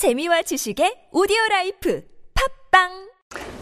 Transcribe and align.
재미와 0.00 0.40
지식의 0.40 1.08
오디오 1.12 1.36
life 1.50 2.00
팟빵 2.72 2.88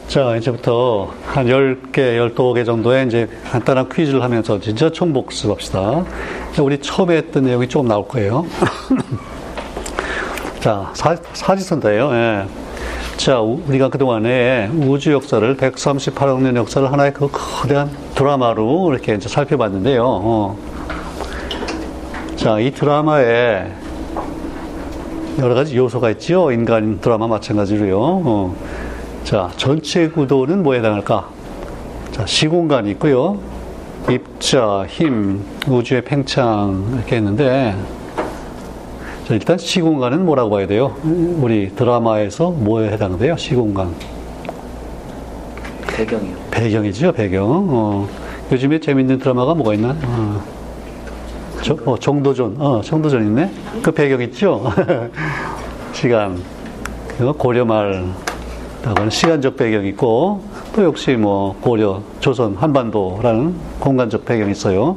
자, 0.07 0.37
이제부터 0.37 1.13
한 1.27 1.47
10개, 1.47 2.33
12개 2.33 2.65
정도의 2.65 3.09
이제 3.09 3.29
간단한 3.51 3.89
퀴즈를 3.89 4.23
하면서 4.23 4.61
진짜 4.61 4.89
총 4.93 5.13
복습 5.13 5.51
합시다. 5.51 6.05
자, 6.53 6.63
우리 6.63 6.79
처음에 6.81 7.17
했던 7.17 7.43
내용이 7.43 7.69
조금 7.69 7.89
나올 7.89 8.07
거예요. 8.07 8.47
자, 10.63 10.93
사, 10.95 11.17
사지선다예요. 11.33 12.11
예. 12.13 12.47
자, 13.17 13.41
우- 13.41 13.61
우리가 13.67 13.89
그동안에 13.89 14.69
우주 14.69 15.11
역사를 15.11 15.57
138억 15.57 16.41
년 16.41 16.55
역사를 16.55 16.93
하나의 16.93 17.15
그 17.15 17.29
거대한 17.33 17.91
드라마로 18.15 18.93
이렇게 18.93 19.13
이제 19.17 19.29
살펴봤는데요. 19.29 20.05
어. 20.07 20.57
자, 22.37 22.61
이 22.61 22.71
드라마에 22.71 23.88
여러 25.39 25.55
가지 25.55 25.77
요소가 25.77 26.11
있죠. 26.11 26.51
인간 26.51 26.99
드라마 27.01 27.29
마찬가지로요. 27.29 27.97
어. 28.01 28.57
자, 29.23 29.51
전체 29.57 30.09
구도는 30.09 30.65
뭐에 30.65 30.79
해당할까? 30.79 31.29
자, 32.11 32.27
시공간이 32.27 32.91
있고요. 32.93 33.39
입자, 34.11 34.85
힘, 34.89 35.45
우주의 35.69 36.03
팽창 36.03 36.93
이렇게 36.95 37.17
했는데 37.17 37.77
자, 39.27 39.35
일단 39.35 39.59
시공간은 39.59 40.25
뭐라고 40.25 40.51
봐야 40.51 40.67
돼요? 40.67 40.97
우리 41.05 41.71
드라마에서 41.77 42.51
뭐에 42.51 42.91
해당돼요? 42.91 43.37
시공간. 43.37 43.95
배경이요. 45.87 46.37
배경이죠, 46.51 47.13
배경. 47.13 47.67
어. 47.69 48.09
요즘에 48.51 48.81
재밌는 48.81 49.19
드라마가 49.19 49.55
뭐가 49.55 49.75
있나? 49.75 49.95
어. 50.03 50.58
저, 51.63 51.77
어, 51.85 51.99
정도전. 51.99 52.57
어, 52.59 52.81
정도전 52.83 53.23
있네? 53.27 53.51
그 53.83 53.91
배경 53.91 54.21
있죠? 54.23 54.63
시간. 55.93 56.41
그 57.17 57.33
고려말, 57.33 58.05
라고는 58.85 59.11
시간적 59.11 59.57
배경이 59.57 59.89
있고, 59.91 60.41
또 60.75 60.85
역시 60.85 61.13
뭐, 61.13 61.57
고려, 61.61 62.01
조선, 62.21 62.55
한반도라는 62.55 63.55
공간적 63.81 64.25
배경이 64.25 64.53
있어요. 64.53 64.97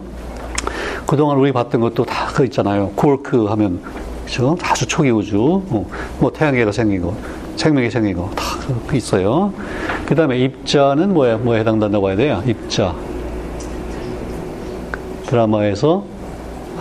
그동안 1.08 1.38
우리 1.38 1.52
봤던 1.52 1.81
것도 1.81 2.05
다 2.05 2.31
그 2.31 2.45
있잖아요. 2.45 2.89
쿠어크 2.95 3.45
하면, 3.45 3.81
그죠? 4.25 4.55
아주 4.64 4.86
초기 4.86 5.09
우주, 5.09 5.61
어, 5.69 5.86
뭐, 6.19 6.31
태양계가 6.31 6.71
생기고, 6.71 7.16
생명이 7.55 7.89
생기고, 7.89 8.30
다 8.36 8.52
그 8.88 8.95
있어요. 8.95 9.52
그 10.05 10.16
다음에 10.16 10.38
입자는 10.38 11.14
뭐에, 11.14 11.36
뭐에 11.36 11.59
해당된다고 11.61 12.03
봐야 12.05 12.16
돼요? 12.16 12.41
입자. 12.45 12.93
드라마에서 15.25 16.03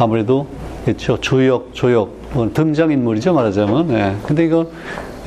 아무래도 0.05 0.47
그렇죠 0.85 1.21
주역, 1.21 1.75
조역, 1.75 2.11
뭐 2.33 2.51
등장인물이죠 2.53 3.35
말하자면. 3.35 3.91
예. 3.91 4.17
근데 4.27 4.47
이건 4.47 4.69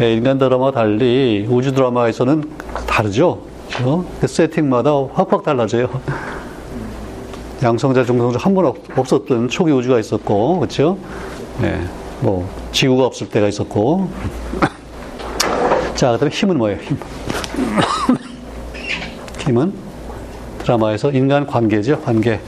예, 0.01 0.13
인간 0.15 0.39
드라마와 0.39 0.71
달리 0.71 1.45
우주 1.47 1.73
드라마에서는 1.73 2.49
다르죠. 2.87 3.41
그렇죠? 3.69 4.05
그 4.19 4.25
세팅마다 4.27 4.91
확확 5.13 5.43
달라져요. 5.43 5.87
양성자, 7.61 8.03
중성자 8.03 8.39
한 8.41 8.55
번 8.55 8.65
없었던 8.97 9.47
초기 9.49 9.71
우주가 9.71 9.99
있었고, 9.99 10.59
그렇죠? 10.59 10.97
예. 11.61 11.79
뭐 12.21 12.49
지구가 12.71 13.05
없을 13.05 13.29
때가 13.29 13.47
있었고. 13.47 14.09
자, 15.93 16.13
그다음에 16.13 16.31
힘은 16.33 16.57
뭐예요? 16.57 16.79
힘. 16.81 16.97
힘은 19.45 19.71
드라마에서 20.63 21.11
인간 21.11 21.45
관계죠, 21.45 22.01
관계. 22.01 22.39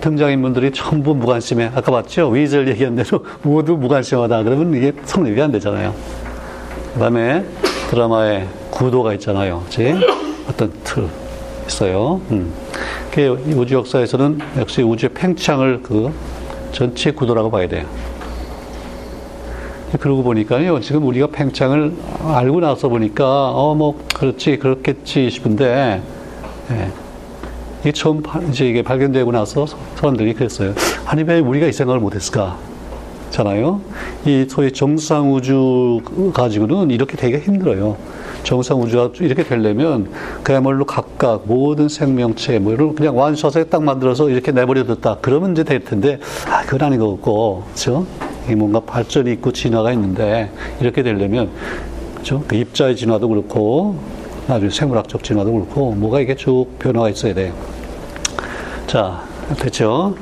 등장인물들이 0.00 0.72
전부 0.72 1.14
무관심해. 1.14 1.70
아까 1.74 1.90
봤죠? 1.90 2.28
위즐 2.28 2.68
얘기한 2.68 2.96
대로 2.96 3.24
모두 3.42 3.76
무관심하다. 3.76 4.42
그러면 4.42 4.74
이게 4.74 4.92
성립이 5.04 5.40
안 5.40 5.50
되잖아요. 5.52 5.94
그 6.94 7.00
다음에 7.00 7.44
드라마의 7.90 8.46
구도가 8.70 9.14
있잖아요. 9.14 9.64
제 9.68 9.94
어떤 10.48 10.72
틀 10.84 11.08
있어요. 11.66 12.20
음. 12.30 12.52
그 13.12 13.28
우주 13.56 13.74
역사에서는 13.74 14.38
역시 14.58 14.82
우주의 14.82 15.10
팽창을 15.12 15.80
그 15.82 16.12
전체 16.72 17.10
구도라고 17.10 17.50
봐야 17.50 17.66
돼요. 17.68 17.86
그러고 20.00 20.22
보니까요, 20.22 20.80
지금 20.80 21.06
우리가 21.06 21.28
팽창을 21.28 21.94
알고 22.22 22.60
나서 22.60 22.90
보니까, 22.90 23.50
어, 23.50 23.74
뭐, 23.74 23.98
그렇지, 24.14 24.58
그렇겠지 24.58 25.30
싶은데, 25.30 26.02
예. 26.70 27.07
이게 27.80 27.92
처음 27.92 28.22
발- 28.22 28.48
이제 28.48 28.66
이게 28.68 28.82
발견되고 28.82 29.30
나서 29.32 29.66
사람들이 29.96 30.34
그랬어요. 30.34 30.74
아니 31.06 31.22
왜 31.22 31.38
우리가 31.40 31.66
이 31.66 31.72
생각을 31.72 32.00
못했을까? 32.00 32.56
잖아요. 33.30 33.80
이 34.24 34.46
소위 34.48 34.72
정상 34.72 35.34
우주 35.34 36.00
가지고는 36.32 36.90
이렇게 36.90 37.16
되게 37.16 37.38
힘들어요. 37.38 37.96
정상 38.42 38.80
우주가 38.80 39.10
이렇게 39.20 39.44
되려면 39.44 40.10
그야말로 40.42 40.86
각각 40.86 41.42
모든 41.46 41.88
생명체 41.88 42.58
뭐를 42.58 42.94
그냥 42.94 43.16
완샷에 43.18 43.64
딱 43.64 43.82
만들어서 43.82 44.30
이렇게 44.30 44.50
내버려뒀다. 44.52 45.18
그러면 45.20 45.52
이제 45.52 45.62
될 45.62 45.84
텐데 45.84 46.18
아 46.48 46.62
그건 46.62 46.86
아닌 46.86 46.98
것 47.00 47.10
같고 47.12 47.64
그렇죠? 47.66 48.06
이 48.48 48.54
뭔가 48.54 48.80
발전이 48.80 49.30
있고 49.32 49.52
진화가 49.52 49.92
있는데 49.92 50.50
이렇게 50.80 51.02
되려면 51.02 51.50
그렇죠? 52.14 52.42
그 52.48 52.56
입자의 52.56 52.96
진화도 52.96 53.28
그렇고 53.28 53.96
나중에 54.48 54.70
생물학적 54.70 55.22
진화도 55.22 55.52
그렇고 55.52 55.92
뭐가 55.92 56.20
이게 56.20 56.34
쭉 56.34 56.66
변화가 56.78 57.10
있어야 57.10 57.34
돼요. 57.34 57.52
자 58.86 59.22
됐죠? 59.58 60.14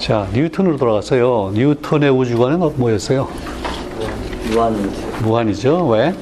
자 0.00 0.26
뉴턴으로 0.32 0.76
돌아갔어요. 0.76 1.52
뉴턴의 1.54 2.10
우주관은 2.10 2.62
어- 2.62 2.72
뭐였어요? 2.76 3.28
무한 4.50 4.90
무한이죠. 5.22 5.86
왜? 5.86 6.12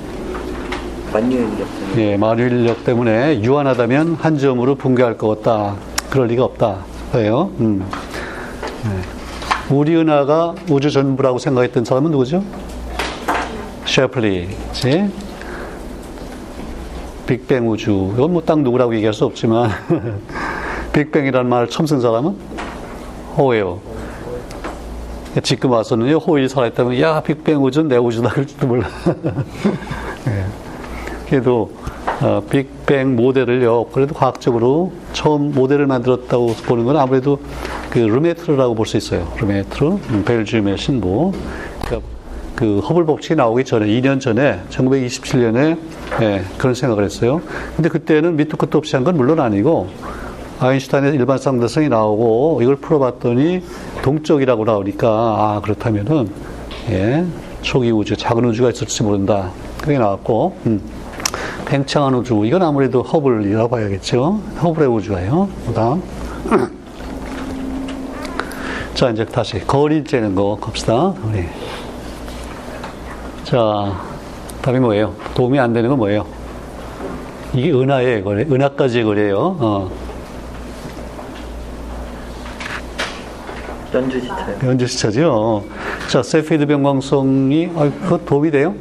만유인력 1.12 1.56
때문에 1.58 2.02
예, 2.12 2.16
만유인력 2.18 2.84
때문에 2.84 3.40
유한하다면 3.42 4.16
한 4.20 4.38
점으로 4.38 4.74
붕괴할 4.74 5.16
것 5.16 5.42
같다. 5.42 5.76
그럴 6.10 6.26
리가 6.26 6.44
없다. 6.44 6.84
그래요. 7.12 7.50
음. 7.60 7.82
예. 8.84 9.74
우리 9.74 9.96
은하가 9.96 10.54
우주 10.68 10.90
전부라고 10.90 11.38
생각했던 11.38 11.84
사람은 11.86 12.10
누구죠? 12.10 12.42
셰플리. 13.86 14.48
그치? 14.68 15.08
빅뱅 17.26 17.68
우주. 17.68 18.12
이건 18.14 18.32
뭐 18.32 18.42
딱 18.44 18.60
누구라고 18.60 18.94
얘기할 18.94 19.12
수 19.14 19.24
없지만, 19.24 19.70
빅뱅이라는 20.92 21.48
말을 21.48 21.68
처음 21.68 21.86
쓴 21.86 22.00
사람은 22.00 22.36
호예요. 23.36 23.80
지금 25.42 25.70
와서는요, 25.70 26.16
호일이 26.16 26.48
살아있다면, 26.48 26.98
야, 27.00 27.20
빅뱅 27.20 27.62
우주는 27.62 27.88
내 27.88 27.96
우주다. 27.98 28.30
그럴지도 28.30 28.66
몰라. 28.66 28.86
예. 30.28 30.44
그래도 31.28 31.70
어, 32.22 32.40
빅뱅 32.48 33.14
모델을요 33.16 33.86
그래도 33.92 34.14
과학적으로 34.14 34.92
처음 35.12 35.52
모델을 35.52 35.86
만들었다고 35.86 36.54
보는 36.66 36.84
건 36.86 36.96
아무래도 36.96 37.38
그 37.90 37.98
르메트르라고 37.98 38.74
볼 38.74 38.86
수 38.86 38.96
있어요. 38.96 39.30
르메트르 39.36 39.86
음, 39.88 40.22
벨지움의 40.24 40.78
신부. 40.78 41.32
그러니까 41.84 42.08
그 42.56 42.80
허블 42.80 43.04
법칙이 43.04 43.34
나오기 43.36 43.64
전에 43.64 43.86
2년 43.86 44.20
전에 44.20 44.60
1927년에 44.70 45.78
예, 46.22 46.42
그런 46.58 46.74
생각을 46.74 47.04
했어요. 47.04 47.40
근데 47.76 47.88
그때는 47.90 48.36
밑도 48.36 48.56
끝도 48.56 48.78
없이 48.78 48.96
한 48.96 49.04
건 49.04 49.16
물론 49.16 49.38
아니고 49.40 49.88
아인슈타인의 50.58 51.14
일반 51.14 51.36
상대성이 51.38 51.88
나오고 51.90 52.60
이걸 52.62 52.76
풀어봤더니 52.76 53.62
동적이라고 54.02 54.64
나오니까 54.64 55.06
아 55.08 55.60
그렇다면은 55.62 56.30
예, 56.88 57.24
초기 57.60 57.90
우주 57.90 58.16
작은 58.16 58.44
우주가 58.46 58.70
있을지 58.70 59.02
모른다. 59.02 59.50
그게 59.80 59.98
나왔고 59.98 60.56
음. 60.66 60.80
팽창한 61.66 62.14
우주 62.14 62.42
이건 62.46 62.62
아무래도 62.62 63.02
허블이라고 63.02 63.68
봐야겠죠? 63.68 64.40
허블의 64.62 64.88
우주가요. 64.88 65.48
그다음. 65.66 66.02
자 68.94 69.10
이제 69.10 69.24
다시 69.26 69.58
거리 69.66 70.02
재는 70.04 70.34
거 70.34 70.56
갑시다. 70.60 71.12
우리 71.24 71.44
자 73.46 73.92
답이 74.60 74.80
뭐예요 74.80 75.14
도움이 75.36 75.60
안 75.60 75.72
되는 75.72 75.88
건 75.88 75.98
뭐예요 75.98 76.26
이게 77.54 77.70
은하의 77.70 78.24
거래 78.24 78.42
은하까지의 78.42 79.04
거래예요 79.04 79.36
어. 79.60 79.90
연주시타요. 83.94 84.58
연주 84.64 84.86
시차죠. 84.86 85.64
자, 86.10 86.22
세피드 86.22 86.66
변광성이, 86.66 87.70
아, 87.76 87.90
그거 88.02 88.18
도움이 88.18 88.50
돼요? 88.50 88.74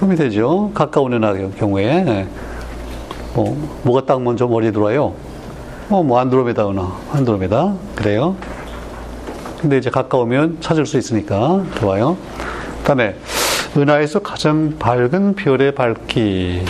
도움이 0.00 0.16
되죠. 0.16 0.70
가까운 0.72 1.12
은하의 1.12 1.50
경우에. 1.58 2.04
네. 2.04 2.28
뭐, 3.34 3.54
뭐가 3.82 4.06
딱 4.06 4.22
먼저 4.22 4.46
머리에 4.46 4.70
들어와요? 4.70 5.12
어, 5.90 6.02
뭐, 6.02 6.18
안드로메다 6.20 6.70
은하. 6.70 6.96
안드로메다. 7.12 7.74
그래요. 7.96 8.34
근데 9.60 9.76
이제 9.76 9.90
가까우면 9.90 10.58
찾을 10.60 10.86
수 10.86 10.96
있으니까 10.96 11.64
좋아요. 11.80 12.16
그 12.88 12.94
다음에, 12.94 13.14
은하에서 13.76 14.20
가장 14.20 14.78
밝은 14.78 15.34
별의 15.34 15.74
밝기. 15.74 16.64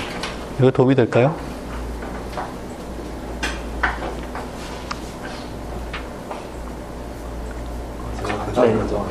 이거 0.58 0.72
도움이 0.72 0.96
될까요? 0.96 1.32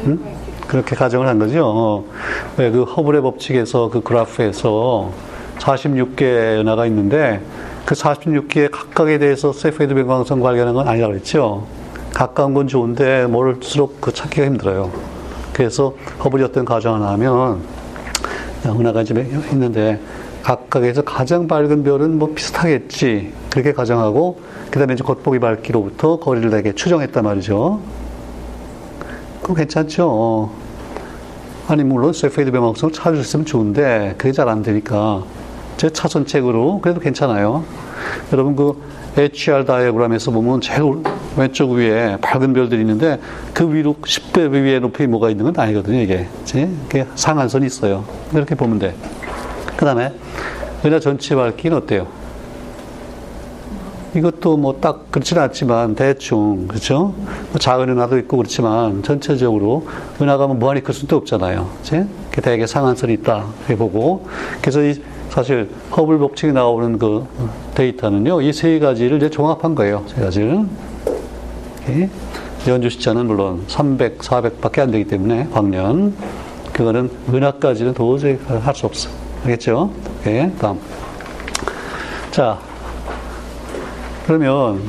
음? 0.04 0.36
그렇게 0.68 0.98
가정을 0.98 1.30
한 1.30 1.39
거죠. 1.39 1.63
어. 1.65 2.04
왜그 2.57 2.83
허블의 2.83 3.21
법칙에서 3.21 3.89
그 3.89 4.01
그래프에서 4.01 5.10
46개의 5.60 6.60
은하가 6.60 6.86
있는데 6.88 7.42
그 7.86 7.95
46개 7.95 8.69
각각에 8.69 9.18
대해서 9.18 9.53
세페이드 9.53 9.94
변광성 9.94 10.42
발견한 10.42 10.74
건 10.74 10.89
아니라고 10.89 11.13
그랬죠. 11.13 11.65
가까운 12.13 12.53
건 12.53 12.68
좋은데 12.68 13.27
모를수록 13.27 14.01
그 14.01 14.13
찾기가 14.13 14.45
힘들어요. 14.45 15.17
그래서 15.57 15.95
허블이 16.24 16.44
어떤 16.44 16.65
가정을 16.65 17.01
하면 17.01 17.62
은하가 18.63 19.01
이제 19.01 19.13
있는데 19.51 20.00
각각에서 20.44 21.01
가장 21.01 21.48
밝은 21.48 21.83
별은 21.83 22.19
뭐 22.19 22.31
비슷하겠지. 22.36 23.33
그렇게 23.50 23.74
가정하고 23.74 24.39
그 24.69 24.77
다음에 24.77 24.94
이제 24.94 25.04
겉보기 25.04 25.39
밝기로부터 25.39 26.19
거리를 26.19 26.51
내게 26.51 26.74
추정했단 26.74 27.24
말이죠. 27.24 27.80
그거 29.42 29.56
괜찮죠. 29.56 30.51
아니 31.68 31.83
물론 31.83 32.13
찾을 32.13 33.18
수 33.18 33.21
있으면 33.21 33.45
좋은데 33.48 34.13
그게 34.19 34.31
잘 34.31 34.48
안 34.48 34.62
되니까 34.62 35.24
제 35.77 35.89
차선책으로 35.89 36.81
그래도 36.81 37.00
괜찮아요. 37.00 37.63
여러분 38.31 38.56
그 38.56 38.80
HR 39.18 39.65
다이어그램에서 39.65 40.30
보면 40.30 40.62
제일 40.62 41.01
왼쪽 41.38 41.72
위에 41.72 42.18
밝은 42.22 42.54
별들이 42.54 42.81
있는데 42.81 43.19
그 43.54 43.72
위로 43.74 43.95
10배 44.01 44.51
위에 44.51 44.80
높이 44.80 45.06
뭐가 45.07 45.30
있는 45.30 45.45
건 45.45 45.54
아니거든요, 45.57 46.00
이게. 46.00 46.28
이게 46.88 47.06
상한선이 47.16 47.66
있어요. 47.66 48.04
이렇게 48.34 48.56
보면 48.56 48.80
돼. 48.80 48.95
그 49.78 49.86
다음에 49.86 50.12
은하 50.84 51.00
전체 51.00 51.36
밝기는 51.36 51.78
어때요? 51.78 52.07
이것도 54.16 54.57
뭐 54.57 54.80
딱 54.81 55.12
그렇지는 55.12 55.44
않지만 55.44 55.94
대충 55.94 56.68
그렇죠? 56.68 57.13
뭐 57.51 57.60
작은 57.60 57.89
은하도 57.89 58.18
있고 58.19 58.38
그렇지만 58.38 59.04
전체적으로 59.04 59.88
은하가 60.19 60.48
뭐 60.48 60.56
무한히 60.56 60.81
클 60.81 60.94
수도 60.94 61.18
없잖아요. 61.18 61.69
그치? 61.81 62.04
대개 62.42 62.66
상한선이 62.66 63.13
있다 63.13 63.45
이렇게 63.60 63.75
보고 63.75 64.25
그래서 64.62 64.81
이 64.84 64.95
사실 65.30 65.69
허블 65.95 66.18
법칙이 66.19 66.51
나오는 66.54 66.98
그 66.98 67.25
데이터는요 67.75 68.42
이 68.42 68.51
세 68.54 68.80
가지를 68.80 69.18
이제 69.18 69.30
종합한 69.30 69.75
거예요. 69.75 70.04
세 70.07 70.22
가지를 70.22 70.66
연주 72.68 72.89
숫자는 72.89 73.28
물론 73.28 73.63
300, 73.68 74.19
400밖에 74.19 74.80
안 74.80 74.92
되기 74.92 75.06
때문에 75.06 75.48
광년 75.51 76.13
그거는 76.74 77.10
은하까지는 77.34 77.94
도저히 77.94 78.38
할 78.48 78.75
수 78.75 78.86
없어. 78.86 79.10
알겠죠? 79.45 79.92
오케이. 80.19 80.51
다음. 80.57 80.80
자, 82.31 82.60
그러면 84.25 84.81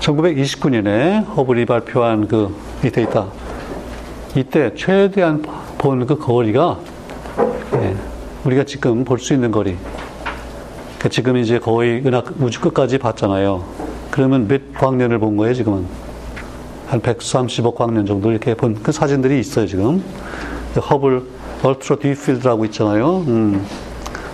1929년에 0.00 1.26
허블이 1.36 1.66
발표한 1.66 2.28
그 2.28 2.50
이 2.84 2.90
데이터 2.90 3.32
이때 4.36 4.72
최대한 4.74 5.42
본 5.78 6.06
그 6.06 6.18
거리가 6.18 6.78
예, 7.74 7.96
우리가 8.44 8.64
지금 8.64 9.04
볼 9.04 9.18
수 9.18 9.32
있는 9.32 9.50
거리 9.50 9.76
그 10.98 11.08
지금 11.08 11.36
이제 11.38 11.58
거의 11.58 12.02
은하 12.04 12.22
우주 12.40 12.60
끝까지 12.60 12.98
봤잖아요. 12.98 13.64
그러면 14.14 14.46
몇 14.46 14.72
광년을 14.74 15.18
본 15.18 15.36
거예요 15.36 15.54
지금은 15.54 15.84
한 16.86 17.00
130억 17.02 17.74
광년 17.74 18.06
정도 18.06 18.30
이렇게 18.30 18.54
본 18.54 18.76
그 18.80 18.92
사진들이 18.92 19.40
있어요 19.40 19.66
지금 19.66 20.04
그 20.72 20.78
허블 20.78 21.20
얼트라 21.64 21.98
딥필드라고 21.98 22.64
있잖아요. 22.66 23.24
음, 23.26 23.66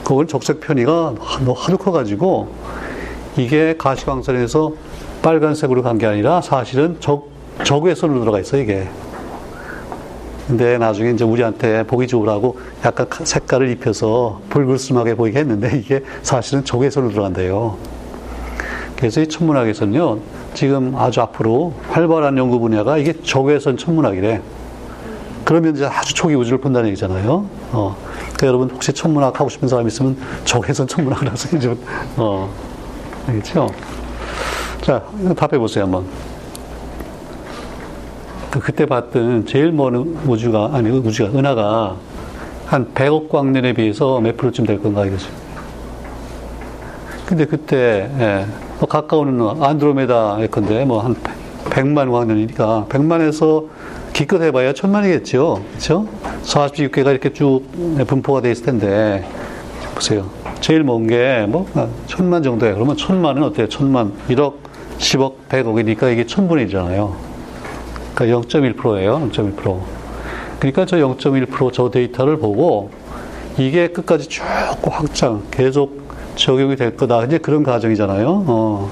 그건 0.05 0.27
적색 0.27 0.61
편이가 0.61 1.15
하도, 1.19 1.55
하도 1.55 1.79
커가지고 1.79 2.49
이게 3.39 3.75
가시광선에서 3.79 4.73
빨간색으로 5.23 5.83
간 5.83 5.97
게 5.97 6.07
아니라 6.07 6.41
사실은 6.43 6.97
적, 7.01 7.29
적외선으로 7.63 8.21
들어가 8.21 8.41
있어요, 8.41 8.63
이게. 8.63 8.87
근데 10.49 10.77
나중에 10.77 11.11
이제 11.13 11.25
우리한테 11.25 11.85
보기 11.87 12.07
좋으라고 12.09 12.59
약간 12.85 13.07
색깔을 13.11 13.71
입혀서 13.71 14.41
불그스름하게 14.51 15.15
보이게 15.15 15.39
했는데 15.39 15.79
이게 15.79 16.03
사실은 16.23 16.65
적외선으로 16.65 17.13
들어간대요. 17.13 18.00
그래서 19.01 19.23
이 19.23 19.27
천문학에서는요, 19.27 20.19
지금 20.53 20.95
아주 20.95 21.23
앞으로 21.23 21.73
활발한 21.89 22.37
연구 22.37 22.61
분야가 22.61 22.99
이게 22.99 23.15
적외선 23.23 23.79
천문학이래. 23.79 24.43
그러면 25.45 25.75
이제 25.75 25.87
아주 25.87 26.13
초기 26.13 26.35
우주를 26.35 26.59
본다는 26.61 26.89
얘기잖아요. 26.91 27.47
어. 27.73 27.97
그러니까 28.19 28.47
여러분 28.47 28.71
혹시 28.71 28.93
천문학 28.93 29.41
하고 29.41 29.49
싶은 29.49 29.69
사람 29.69 29.87
있으면 29.89 30.19
적외선 30.45 30.87
천문학을 30.87 31.33
하세요. 31.33 31.59
좀, 31.59 31.83
어. 32.19 32.53
알겠죠? 33.27 33.69
자, 34.83 35.03
답해 35.35 35.59
보세요, 35.59 35.85
한번. 35.85 36.05
그, 38.51 38.61
그때 38.61 38.85
봤던 38.85 39.47
제일 39.47 39.73
먼 39.73 39.95
우주가, 40.27 40.71
아니, 40.75 40.91
우주가, 40.91 41.31
은하가 41.39 41.97
한 42.67 42.93
100억 42.93 43.31
광년에 43.31 43.73
비해서 43.73 44.21
몇 44.21 44.37
프로쯤 44.37 44.67
될 44.67 44.83
건가, 44.83 45.07
이거죠. 45.07 45.40
근데 47.31 47.45
그때, 47.45 48.11
예, 48.19 48.45
뭐 48.81 48.89
가까운 48.89 49.41
안드로메다 49.63 50.39
예컨대 50.43 50.85
뭐한 50.85 51.15
100만 51.67 52.11
광년이니까 52.11 52.87
100만에서 52.89 53.69
기껏 54.13 54.43
해봐야 54.43 54.73
천만이겠죠. 54.73 55.63
그렇죠? 55.71 56.09
46개가 56.43 57.07
이렇게 57.13 57.33
쭉 57.33 57.63
분포가 58.09 58.41
돼 58.41 58.51
있을 58.51 58.65
텐데 58.65 59.25
보세요. 59.95 60.29
제일 60.61 60.83
먼 60.83 61.07
게뭐 61.07 61.69
천만 62.09 62.43
정도예요. 62.43 62.75
그러면 62.75 62.97
천만은 62.97 63.45
어때요? 63.45 63.69
천만, 63.69 64.13
1억, 64.29 64.55
10억, 64.99 65.35
100억이니까 65.49 66.13
이게 66.13 66.27
천분의 66.27 66.67
1이잖아요. 66.67 67.13
그러니까 68.13 68.41
0.1%예요. 68.41 69.31
0.1%. 69.31 69.79
그러니까 70.59 70.85
저 70.85 70.97
0.1%저 70.97 71.91
데이터를 71.93 72.41
보고 72.41 72.91
이게 73.57 73.87
끝까지 73.87 74.29
쭉 74.29 74.43
확장, 74.83 75.45
계속 75.53 76.00
적용이 76.41 76.77
될 76.77 76.97
거다. 76.97 77.25
이제 77.25 77.39
그런 77.39 77.63
가정이잖아요. 77.63 78.45
어. 78.47 78.91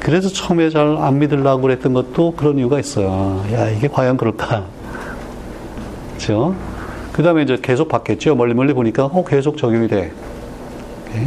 그래서 0.00 0.28
처음에 0.28 0.68
잘 0.70 0.96
안 0.98 1.18
믿으려고 1.18 1.62
그랬던 1.62 1.92
것도 1.94 2.34
그런 2.36 2.58
이유가 2.58 2.78
있어요. 2.78 3.42
야, 3.52 3.68
이게 3.70 3.88
과연 3.88 4.16
그럴까? 4.16 4.64
그죠? 6.14 6.54
그 7.12 7.22
다음에 7.22 7.42
이제 7.42 7.58
계속 7.60 7.88
봤겠죠. 7.88 8.34
멀리 8.34 8.54
멀리 8.54 8.72
보니까, 8.72 9.04
어, 9.06 9.24
계속 9.24 9.56
적용이 9.56 9.88
돼. 9.88 10.12
오케이. 11.08 11.26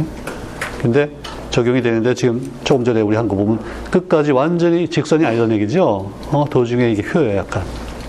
근데 0.82 1.10
적용이 1.50 1.80
되는데 1.82 2.14
지금 2.14 2.50
조금 2.64 2.84
전에 2.84 3.00
우리 3.00 3.16
한 3.16 3.28
거 3.28 3.34
보면 3.36 3.58
끝까지 3.90 4.32
완전히 4.32 4.88
직선이 4.88 5.24
아니라는 5.24 5.54
얘기죠. 5.56 6.10
어, 6.32 6.44
도중에 6.50 6.90
이게 6.92 7.02
효예요, 7.14 7.38
약간. 7.38 7.62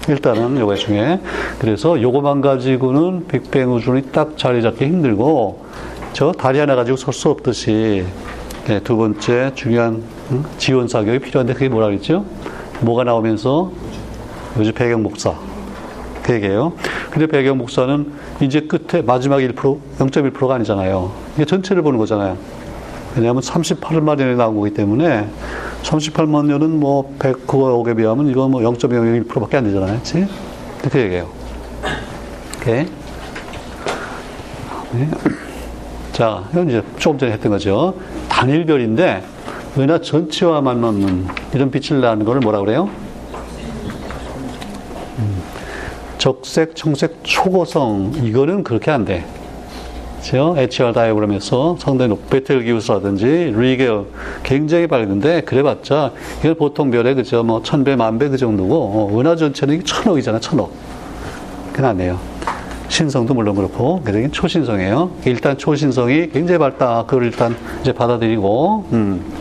일단은 0.09 0.57
요거 0.59 0.75
중에. 0.75 1.19
그래서 1.59 2.01
요거만 2.01 2.41
가지고는 2.41 3.27
빅뱅 3.27 3.73
우주는 3.73 4.03
딱 4.11 4.37
자리 4.37 4.61
잡기 4.61 4.85
힘들고, 4.85 5.65
저 6.17 6.31
다리 6.31 6.57
하나 6.57 6.75
가지고 6.75 6.97
설 6.97 7.13
수 7.13 7.29
없듯이 7.29 8.03
네, 8.65 8.79
두 8.79 8.97
번째 8.97 9.51
중요한 9.53 10.01
응? 10.31 10.43
지원 10.57 10.87
사격이 10.87 11.19
필요한데 11.19 11.53
그게 11.53 11.69
뭐라 11.69 11.85
그랬죠? 11.85 12.25
뭐가 12.79 13.03
나오면서 13.03 13.71
요즘 14.57 14.73
배경 14.73 15.03
목사 15.03 15.35
그 16.23 16.33
얘기예요. 16.33 16.73
근데 17.11 17.27
배경 17.27 17.59
목사는 17.59 18.11
이제 18.41 18.61
끝에 18.61 19.03
마지막 19.03 19.37
1% 19.37 19.53
0.1%가 19.53 20.55
아니잖아요. 20.55 21.11
이게 21.35 21.45
전체를 21.45 21.83
보는 21.83 21.99
거잖아요. 21.99 22.35
왜냐하면 23.15 23.43
38만 23.43 24.17
년에 24.17 24.33
나온 24.33 24.55
거기 24.55 24.73
때문에 24.73 25.29
38만 25.83 26.47
년은 26.47 26.79
뭐 26.79 27.15
109억에 27.19 27.95
비하면 27.95 28.27
이거 28.29 28.47
뭐 28.47 28.61
0.01%밖에 28.61 29.57
안 29.57 29.65
되잖아요. 29.65 29.91
그렇지? 29.91 30.27
그 30.89 30.99
얘기예요. 30.99 31.29
오케이. 32.59 32.87
네. 34.93 35.09
자, 36.17 36.43
이제 36.67 36.81
조금 36.97 37.19
전에 37.19 37.33
했던 37.33 37.51
거죠. 37.51 37.93
단일별인데, 38.27 39.21
은하 39.77 40.01
전체와만 40.01 40.81
넣는 40.81 41.27
이런 41.53 41.69
빛을 41.69 42.01
나는 42.01 42.25
걸 42.25 42.39
뭐라 42.39 42.59
그래요? 42.59 42.89
음, 45.19 45.43
적색, 46.17 46.75
청색, 46.75 47.19
초고성, 47.21 48.13
이거는 48.23 48.63
그렇게 48.63 48.89
안 48.89 49.05
돼. 49.05 49.23
그죠? 50.17 50.55
HR 50.57 50.91
다이어그램에서 50.93 51.77
상당히 51.77 52.09
높, 52.09 52.27
베텔 52.31 52.63
기우스라든지 52.63 53.53
리겔 53.55 54.05
굉장히 54.41 54.87
밝은데, 54.87 55.41
그래봤자, 55.41 56.13
이건 56.39 56.55
보통 56.55 56.89
별에 56.89 57.13
그죠? 57.13 57.43
뭐, 57.43 57.61
천 57.61 57.83
배, 57.83 57.95
만배 57.95 58.29
그 58.29 58.37
정도고, 58.37 58.73
어, 58.73 59.19
은하 59.19 59.35
전체는 59.35 59.85
천억이잖아, 59.85 60.39
천억. 60.39 60.71
그건 61.71 61.91
안 61.91 61.97
돼요. 61.97 62.19
신성도 62.89 63.33
물론 63.33 63.55
그렇고, 63.55 64.01
그래서 64.03 64.29
초신성이에요. 64.31 65.11
일단 65.25 65.57
초신성이 65.57 66.29
굉장히 66.29 66.57
밝다. 66.57 67.03
그걸 67.05 67.25
일단 67.25 67.55
이제 67.81 67.91
받아들이고, 67.91 68.89
음. 68.93 69.33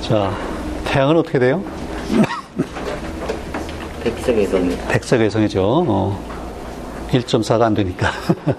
자, 0.00 0.30
태양은 0.84 1.16
어떻게 1.16 1.38
돼요? 1.38 1.62
백색 4.02 4.36
외성이 4.36 4.76
백색 4.88 5.20
외성이죠. 5.20 5.62
어. 5.88 6.34
1.4가 7.10 7.62
안 7.62 7.74
되니까. 7.74 8.10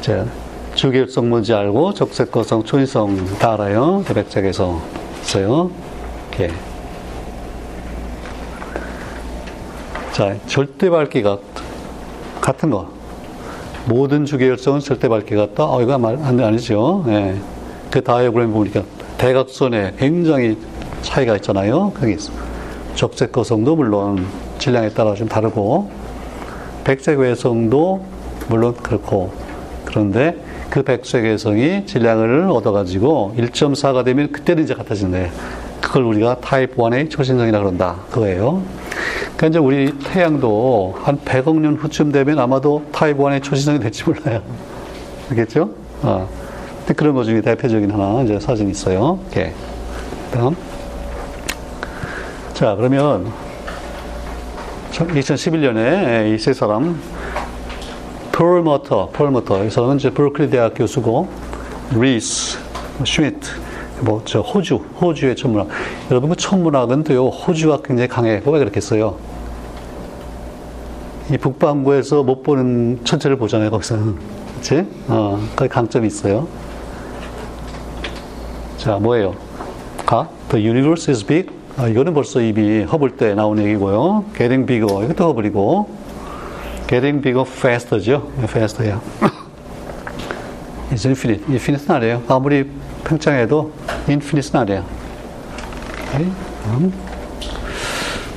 자, 0.00 0.24
주계성 0.74 1.28
뭔지 1.28 1.52
알고, 1.52 1.94
적색거성, 1.94 2.64
초인성 2.64 3.38
다 3.38 3.54
알아요. 3.54 4.04
대백색에서 4.06 4.80
있어요. 5.22 5.70
이렇게. 6.30 6.71
자, 10.12 10.36
절대 10.46 10.90
밝기가 10.90 11.38
같은 12.42 12.68
거. 12.68 12.86
모든 13.86 14.26
주계열성은 14.26 14.80
절대 14.80 15.08
밝기 15.08 15.34
같다? 15.34 15.64
어, 15.64 15.80
이거 15.80 15.96
말, 15.96 16.16
안, 16.16 16.38
아니죠. 16.38 17.02
예. 17.08 17.34
그 17.90 18.02
다이어그램 18.02 18.52
보니까 18.52 18.82
대각선에 19.16 19.94
굉장히 19.98 20.58
차이가 21.00 21.34
있잖아요. 21.36 21.92
거기. 21.98 22.18
적색 22.94 23.32
거성도 23.32 23.74
물론 23.74 24.26
질량에 24.58 24.90
따라 24.90 25.14
좀 25.14 25.28
다르고, 25.28 25.90
백색 26.84 27.18
외성도 27.18 28.04
물론 28.50 28.74
그렇고, 28.74 29.32
그런데 29.86 30.36
그 30.68 30.82
백색 30.82 31.24
외성이 31.24 31.86
질량을 31.86 32.50
얻어가지고 32.50 33.36
1.4가 33.38 34.04
되면 34.04 34.30
그때는 34.30 34.64
이제 34.64 34.74
같아진대. 34.74 35.30
그걸 35.80 36.02
우리가 36.02 36.40
타입 36.40 36.76
1의 36.76 37.10
초신성이라 37.10 37.58
그런다. 37.60 37.96
그거예요. 38.10 38.62
그러니까 39.42 39.48
이제 39.48 39.58
우리 39.58 39.98
태양도 40.04 40.94
한 41.02 41.18
100억 41.18 41.58
년 41.58 41.74
후쯤 41.74 42.12
되면 42.12 42.38
아마도 42.38 42.84
타입 42.92 43.18
1의 43.18 43.42
초신성이 43.42 43.80
될지 43.80 44.04
몰라요. 44.04 44.40
알겠죠? 45.30 45.68
어. 46.02 46.28
그런 46.96 47.12
것 47.12 47.24
중에 47.24 47.40
대표적인 47.40 47.90
하나 47.90 48.22
이제 48.22 48.38
사진이 48.38 48.70
있어요. 48.70 49.18
이렇게. 49.32 49.52
다음. 50.32 50.54
자, 52.54 52.76
그러면 52.76 53.32
2011년에 54.92 56.32
이 56.32 56.38
세 56.38 56.52
사람 56.52 57.00
펄머터, 58.30 59.08
펄머터. 59.12 59.64
이 59.64 59.70
사람은 59.70 59.96
이제 59.96 60.10
버클리 60.10 60.50
대학 60.50 60.74
교수고 60.76 61.28
리스, 61.96 62.58
슈미트, 63.04 63.50
뭐, 64.02 64.20
저, 64.24 64.40
호주, 64.40 64.76
호주의 65.00 65.36
천문학. 65.36 65.68
여러분, 66.10 66.30
그 66.30 66.36
천문학은 66.36 67.04
또요, 67.04 67.28
호주가 67.28 67.78
굉장히 67.84 68.08
강해요. 68.08 68.40
왜 68.44 68.58
그렇겠어요? 68.58 69.16
이 71.30 71.38
북반구에서 71.38 72.24
못 72.24 72.42
보는 72.42 73.00
천체를 73.04 73.36
보잖아요, 73.36 73.70
거기서는. 73.70 74.16
그치? 74.56 74.84
어, 75.06 75.40
그 75.54 75.68
강점이 75.68 76.06
있어요. 76.08 76.48
자, 78.76 78.96
뭐예요? 78.96 79.34
가? 80.04 80.28
The 80.48 80.66
universe 80.66 81.10
is 81.12 81.24
big. 81.24 81.48
아, 81.76 81.86
이거는 81.86 82.12
벌써 82.12 82.40
이미 82.40 82.82
허블 82.82 83.16
때 83.16 83.34
나온 83.34 83.58
얘기고요. 83.58 84.24
Getting 84.36 84.66
bigger. 84.66 85.04
이것도 85.04 85.28
허블이고. 85.28 85.88
Getting 86.88 87.22
bigger 87.22 87.48
faster죠. 87.48 88.28
faster야. 88.42 89.00
It's 90.90 91.06
infinite. 91.06 91.44
infinite는 91.48 91.96
아니에요. 91.96 92.22
아무리 92.28 92.68
팽창해도 93.04 93.72
infinite는 94.08 94.60
아니에요. 94.60 94.84
오케이. 96.14 96.26
음. 96.66 96.92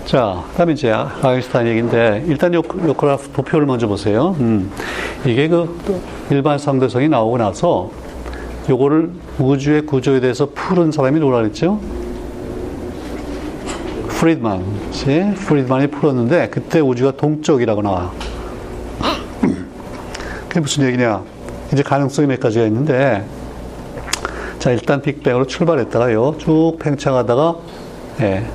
자, 0.05 0.43
그 0.51 0.57
다음에 0.57 0.73
이제 0.73 0.91
아인슈타인 0.91 1.67
얘기인데, 1.67 2.23
일단 2.27 2.53
요, 2.53 2.59
요 2.59 2.93
그래프 2.93 3.29
도표를 3.29 3.65
먼저 3.65 3.87
보세요. 3.87 4.35
음. 4.39 4.71
이게 5.25 5.47
그 5.47 6.01
일반 6.29 6.59
상대성이 6.59 7.09
나오고 7.09 7.39
나서 7.39 7.89
요거를 8.69 9.11
우주의 9.39 9.85
구조에 9.85 10.19
대해서 10.19 10.47
푸른 10.53 10.91
사람이 10.91 11.19
누구라 11.19 11.39
그랬죠? 11.39 11.79
프리드만. 14.09 14.63
그치? 14.85 15.33
프리드만이 15.35 15.87
풀었는데, 15.87 16.49
그때 16.49 16.79
우주가 16.79 17.11
동쪽이라고 17.11 17.81
나와. 17.81 18.11
그게 20.47 20.59
무슨 20.59 20.85
얘기냐? 20.85 21.23
이제 21.73 21.83
가능성이 21.83 22.27
몇 22.27 22.39
가지가 22.39 22.65
있는데, 22.65 23.25
자, 24.65 24.71
일단 24.71 24.99
빅뱅으로 24.99 25.45
출발했다가요, 25.45 26.37
쭉 26.39 26.77
팽창하다가, 26.79 27.55
예, 28.21 28.47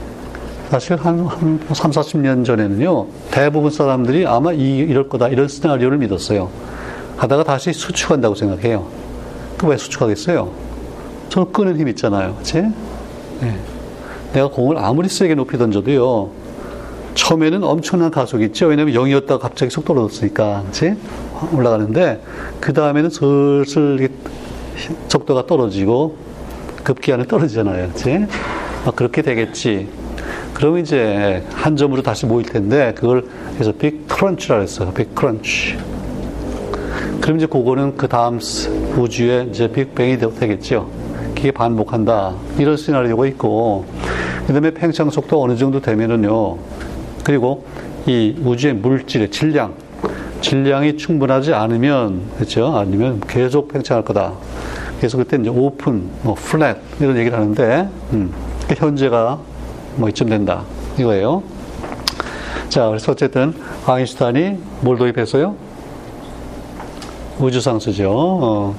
사실 0.68 0.96
한, 0.96 1.20
한 1.24 1.60
3, 1.72 1.92
40년 1.92 2.44
전에는요, 2.44 3.06
대부분 3.30 3.70
사람들이 3.70 4.26
아마 4.26 4.52
이, 4.52 4.78
이럴 4.78 5.08
거다, 5.08 5.28
이런 5.28 5.46
시나리오를 5.46 5.98
믿었어요. 5.98 6.50
하다가 7.16 7.44
다시 7.44 7.72
수축한다고 7.72 8.34
생각해요. 8.34 8.88
그 9.56 9.68
왜 9.68 9.76
수축하겠어요? 9.76 10.50
저는 11.28 11.52
끄는 11.52 11.78
힘 11.78 11.86
있잖아요. 11.86 12.34
그치? 12.38 12.58
예. 12.58 13.54
내가 14.32 14.48
공을 14.48 14.78
아무리 14.78 15.08
세게 15.08 15.36
높이 15.36 15.58
던져도요, 15.58 16.28
처음에는 17.14 17.62
엄청난 17.62 18.10
가속이 18.10 18.46
있죠. 18.46 18.66
왜냐면 18.66 18.94
0이었다가 18.94 19.38
갑자기 19.38 19.70
속도로 19.70 20.00
넣었으니까. 20.00 20.64
그치? 20.66 20.92
올라가는데, 21.52 22.20
그 22.58 22.72
다음에는 22.72 23.10
슬슬 23.10 24.08
속도가 25.08 25.46
떨어지고, 25.46 26.16
급기야는 26.84 27.26
떨어지잖아요. 27.26 27.88
그치? 27.88 28.26
아, 28.84 28.90
그렇게 28.90 29.22
되겠지. 29.22 29.88
그러면 30.54 30.80
이제 30.80 31.42
한 31.52 31.76
점으로 31.76 32.02
다시 32.02 32.26
모일 32.26 32.46
텐데, 32.46 32.92
그걸 32.96 33.24
해서 33.58 33.72
빅 33.72 34.06
크런치라 34.08 34.60
했어요. 34.60 34.92
빅 34.92 35.14
크런치. 35.14 35.76
그럼 37.20 37.36
이제 37.36 37.46
그거는 37.46 37.96
그 37.96 38.08
다음 38.08 38.40
우주에 38.96 39.48
이제 39.50 39.70
빅뱅이 39.70 40.18
되겠죠. 40.18 40.88
그게 41.34 41.50
반복한다. 41.50 42.34
이런 42.58 42.76
시나리오가 42.76 43.26
있고, 43.28 43.84
그 44.46 44.52
다음에 44.52 44.70
팽창 44.72 45.10
속도 45.10 45.42
어느 45.42 45.56
정도 45.56 45.80
되면은요, 45.80 46.56
그리고 47.24 47.64
이 48.06 48.34
우주의 48.42 48.74
물질의 48.74 49.30
질량, 49.30 49.74
질량이 50.40 50.96
충분하지 50.96 51.52
않으면, 51.52 52.22
그렇죠? 52.36 52.76
아니면 52.76 53.20
계속 53.28 53.68
팽창할 53.68 54.04
거다. 54.04 54.32
그래서 55.00 55.16
그때 55.16 55.38
이제 55.40 55.48
오픈, 55.48 56.10
뭐 56.22 56.34
플랫 56.34 56.76
이런 57.00 57.16
얘기를 57.16 57.36
하는데, 57.38 57.88
음, 58.12 58.34
현재가 58.68 59.38
뭐 59.96 60.10
이쯤 60.10 60.28
된다 60.28 60.62
이거예요. 60.98 61.42
자, 62.68 62.86
그래서 62.86 63.12
어쨌든 63.12 63.54
아인슈타인이 63.86 64.58
뭘 64.82 64.98
도입했어요? 64.98 65.56
우주상수죠. 67.38 68.10
어, 68.12 68.74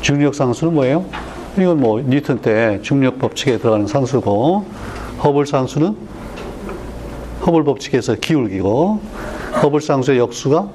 중력 0.00 0.34
상수는 0.34 0.74
뭐예요? 0.74 1.04
이건 1.56 1.80
뭐 1.80 2.00
뉴턴 2.00 2.40
때 2.40 2.80
중력 2.82 3.20
법칙에 3.20 3.58
들어가는 3.58 3.86
상수고, 3.86 4.64
허블 5.22 5.46
상수는 5.46 5.96
허블 7.46 7.62
법칙에서 7.62 8.16
기울기고, 8.16 9.00
허블 9.62 9.80
상수의 9.80 10.18
역수가 10.18 10.68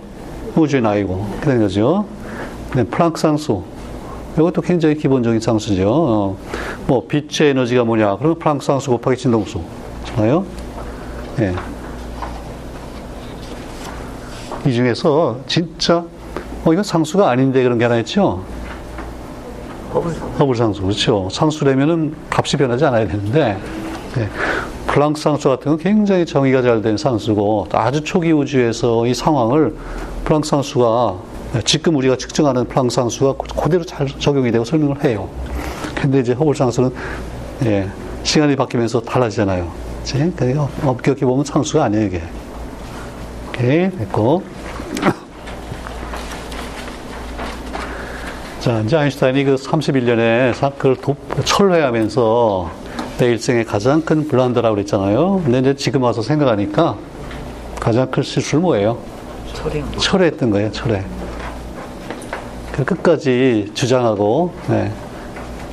우주의 0.56 0.82
나이고, 0.82 1.27
그런 1.41 1.60
거죠. 1.60 2.06
네, 2.74 2.86
플랑크 2.86 3.20
상수. 3.20 3.63
이것도 4.38 4.62
굉장히 4.62 4.96
기본적인 4.96 5.39
상수죠. 5.39 5.89
어, 5.89 6.38
뭐, 6.86 7.08
빛의 7.08 7.51
에너지가 7.51 7.84
뭐냐? 7.84 8.17
그러면 8.17 8.38
플랑크 8.38 8.63
상수 8.63 8.91
곱하기 8.91 9.17
진동수. 9.17 9.60
잖아요. 10.06 10.46
예. 11.39 11.53
이 14.65 14.74
중에서 14.74 15.38
진짜, 15.48 16.03
어, 16.65 16.74
이거 16.74 16.84
상수가 16.84 17.29
아닌데 17.29 17.63
그런 17.63 17.77
게 17.77 17.86
하나 17.86 17.98
있죠? 18.00 18.44
허블 19.94 20.13
허블 20.39 20.56
상수, 20.56 20.82
그렇죠. 20.82 21.29
상수라면은 21.32 22.13
값이 22.29 22.58
변하지 22.58 22.86
않아야 22.86 23.08
되는데, 23.08 23.58
예. 24.17 24.29
플랑크 24.86 25.20
상수 25.20 25.50
같은 25.50 25.72
건 25.72 25.77
굉장히 25.79 26.25
정의가 26.25 26.62
잘 26.62 26.82
된 26.82 26.98
상수고, 26.98 27.67
아주 27.72 28.03
초기 28.03 28.32
우주에서 28.32 29.08
이 29.08 29.13
상황을 29.13 29.75
플랑크 30.25 30.48
상수가 30.48 31.15
지금 31.63 31.95
우리가 31.95 32.17
측정하는 32.17 32.65
플랑크 32.65 32.93
상수가 32.93 33.35
그대로 33.61 33.83
잘 33.83 34.07
적용이 34.07 34.51
되고 34.51 34.65
설명을 34.65 35.03
해요. 35.03 35.29
근데 35.95 36.19
이제 36.19 36.33
허블 36.33 36.55
상수는 36.55 36.91
예, 37.65 37.89
시간이 38.23 38.55
바뀌면서 38.55 39.01
달라지잖아요. 39.01 39.71
그치? 39.99 40.31
그러니까 40.35 40.69
엄격히 40.83 41.25
보면 41.25 41.43
상수가 41.43 41.83
아니에요, 41.85 42.05
이게. 42.05 42.21
오케이, 43.49 43.89
됐고. 43.91 44.43
자, 48.61 48.79
이제 48.81 48.95
아인슈타인이 48.95 49.43
그 49.43 49.55
31년에 49.55 50.53
그걸 50.77 50.95
도, 50.97 51.15
철회하면서 51.43 52.69
내 53.17 53.25
일생의 53.25 53.65
가장 53.65 54.01
큰 54.01 54.27
블란더라고 54.27 54.75
그랬잖아요. 54.75 55.41
근데 55.43 55.59
이제 55.59 55.75
지금 55.75 56.03
와서 56.03 56.21
생각하니까 56.21 56.95
가장 57.79 58.11
큰 58.11 58.23
실수는 58.23 58.61
뭐예요? 58.61 58.97
철회했던 59.97 60.51
거예요, 60.51 60.71
철회. 60.71 61.03
그 62.77 62.86
끝까지 62.86 63.72
주장하고, 63.74 64.53
네. 64.69 64.91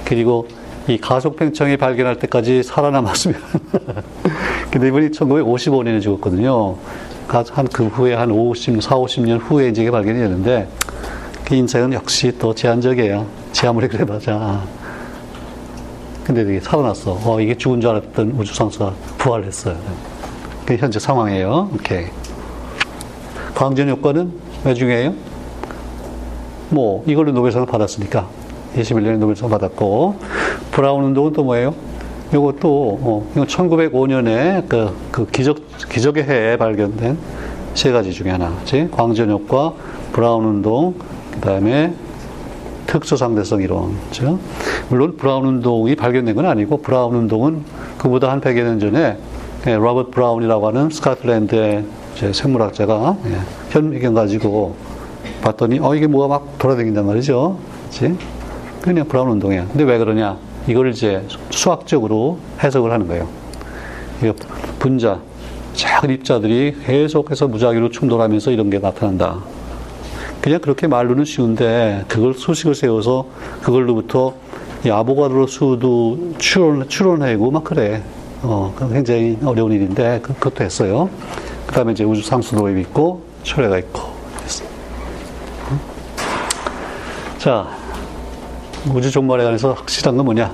그리고 0.06 0.48
이 0.88 0.96
가속 0.96 1.36
팽창이 1.36 1.76
발견할 1.76 2.18
때까지 2.18 2.62
살아남았으면. 2.62 3.38
근데 4.72 4.88
이분이 4.88 5.10
1955년에 5.10 6.00
죽었거든요. 6.00 6.76
한 7.28 7.66
그 7.72 7.86
후에 7.88 8.14
한 8.14 8.30
50, 8.30 8.82
4, 8.82 8.96
50년 8.96 9.38
후에 9.38 9.68
이제 9.68 9.90
발견이 9.90 10.18
되는데, 10.18 10.66
그 11.44 11.54
인생은 11.54 11.92
역시 11.92 12.32
또 12.38 12.54
제한적이에요. 12.54 13.26
제 13.52 13.66
아무리 13.66 13.86
그래봐자. 13.86 14.62
근데 16.24 16.40
이게 16.40 16.58
살아났어. 16.58 17.18
어, 17.22 17.38
이게 17.38 17.54
죽은 17.54 17.82
줄 17.82 17.90
알았던 17.90 18.30
우주상수가 18.38 18.94
부활했어요. 19.18 19.76
그게 20.64 20.78
현재 20.78 20.98
상황이에요. 20.98 21.68
오케이. 21.74 22.06
광전 23.54 23.90
효과는 23.90 24.32
왜 24.64 24.72
중요해요? 24.72 25.33
뭐, 26.70 27.04
이걸로 27.06 27.32
노벨상을 27.32 27.66
받았으니까. 27.66 28.26
21년에 28.76 29.18
노벨상 29.18 29.48
받았고, 29.50 30.16
브라운 30.72 31.04
운동은 31.04 31.32
또 31.32 31.44
뭐예요? 31.44 31.74
요것도, 32.32 32.98
어, 33.02 33.28
이건 33.32 33.46
1905년에 33.46 34.68
그, 34.68 34.96
그 35.10 35.26
기적, 35.26 35.58
기적의 35.88 36.24
해에 36.24 36.56
발견된 36.56 37.16
세 37.74 37.92
가지 37.92 38.12
중에 38.12 38.30
하나. 38.30 38.52
즉 38.64 38.88
광전효과 38.90 39.74
브라운 40.12 40.44
운동, 40.44 40.94
그 41.32 41.40
다음에 41.40 41.94
특수 42.86 43.16
상대성 43.16 43.62
이론. 43.62 43.96
즉, 44.10 44.38
물론 44.88 45.16
브라운 45.16 45.46
운동이 45.46 45.94
발견된 45.94 46.34
건 46.34 46.46
아니고, 46.46 46.78
브라운 46.78 47.14
운동은 47.14 47.62
그보다 47.98 48.30
한 48.30 48.40
100여 48.40 48.62
년 48.62 48.80
전에 48.80 49.16
예, 49.66 49.76
로버트 49.76 50.10
브라운이라고 50.10 50.68
하는 50.68 50.90
스코틀랜드의 50.90 51.84
이제 52.14 52.32
생물학자가 52.34 53.16
예, 53.26 53.38
현미경 53.70 54.12
가지고 54.12 54.76
봤더니 55.44 55.78
어 55.80 55.94
이게 55.94 56.06
뭐가 56.06 56.26
막 56.26 56.58
돌아다닌단 56.58 57.06
말이죠. 57.06 57.58
그렇지? 57.90 58.16
그냥 58.80 59.06
브라운 59.06 59.30
운동이야. 59.32 59.66
근데 59.68 59.84
왜 59.84 59.98
그러냐? 59.98 60.38
이걸 60.66 60.90
이제 60.90 61.22
수학적으로 61.50 62.38
해석을 62.62 62.90
하는 62.90 63.06
거예요. 63.06 63.28
이게 64.20 64.32
분자, 64.78 65.20
작은 65.74 66.10
입자들이 66.10 66.76
계속해서 66.86 67.48
무작위로 67.48 67.90
충돌하면서 67.90 68.50
이런 68.50 68.70
게 68.70 68.78
나타난다. 68.78 69.38
그냥 70.40 70.60
그렇게 70.60 70.86
말로는 70.86 71.24
쉬운데 71.24 72.04
그걸 72.08 72.34
수식을 72.34 72.74
세워서 72.74 73.26
그걸로부터 73.62 74.34
이 74.84 74.90
아보가드로 74.90 75.46
수도 75.46 76.18
추론, 76.38 76.88
추론하고 76.88 77.50
막 77.50 77.64
그래. 77.64 78.02
어, 78.42 78.74
굉장히 78.92 79.38
어려운 79.42 79.72
일인데 79.72 80.20
그, 80.22 80.34
그것도 80.34 80.64
했어요. 80.64 81.08
그 81.66 81.74
다음에 81.74 81.92
이제 81.92 82.04
우주 82.04 82.22
상수 82.22 82.54
도입 82.54 82.76
있고 82.78 83.22
철회가 83.42 83.78
있고 83.78 84.02
했어. 84.42 84.64
자, 87.44 87.68
우주 88.90 89.10
종말에 89.10 89.44
관해서 89.44 89.74
확실한 89.74 90.16
건 90.16 90.24
뭐냐? 90.24 90.50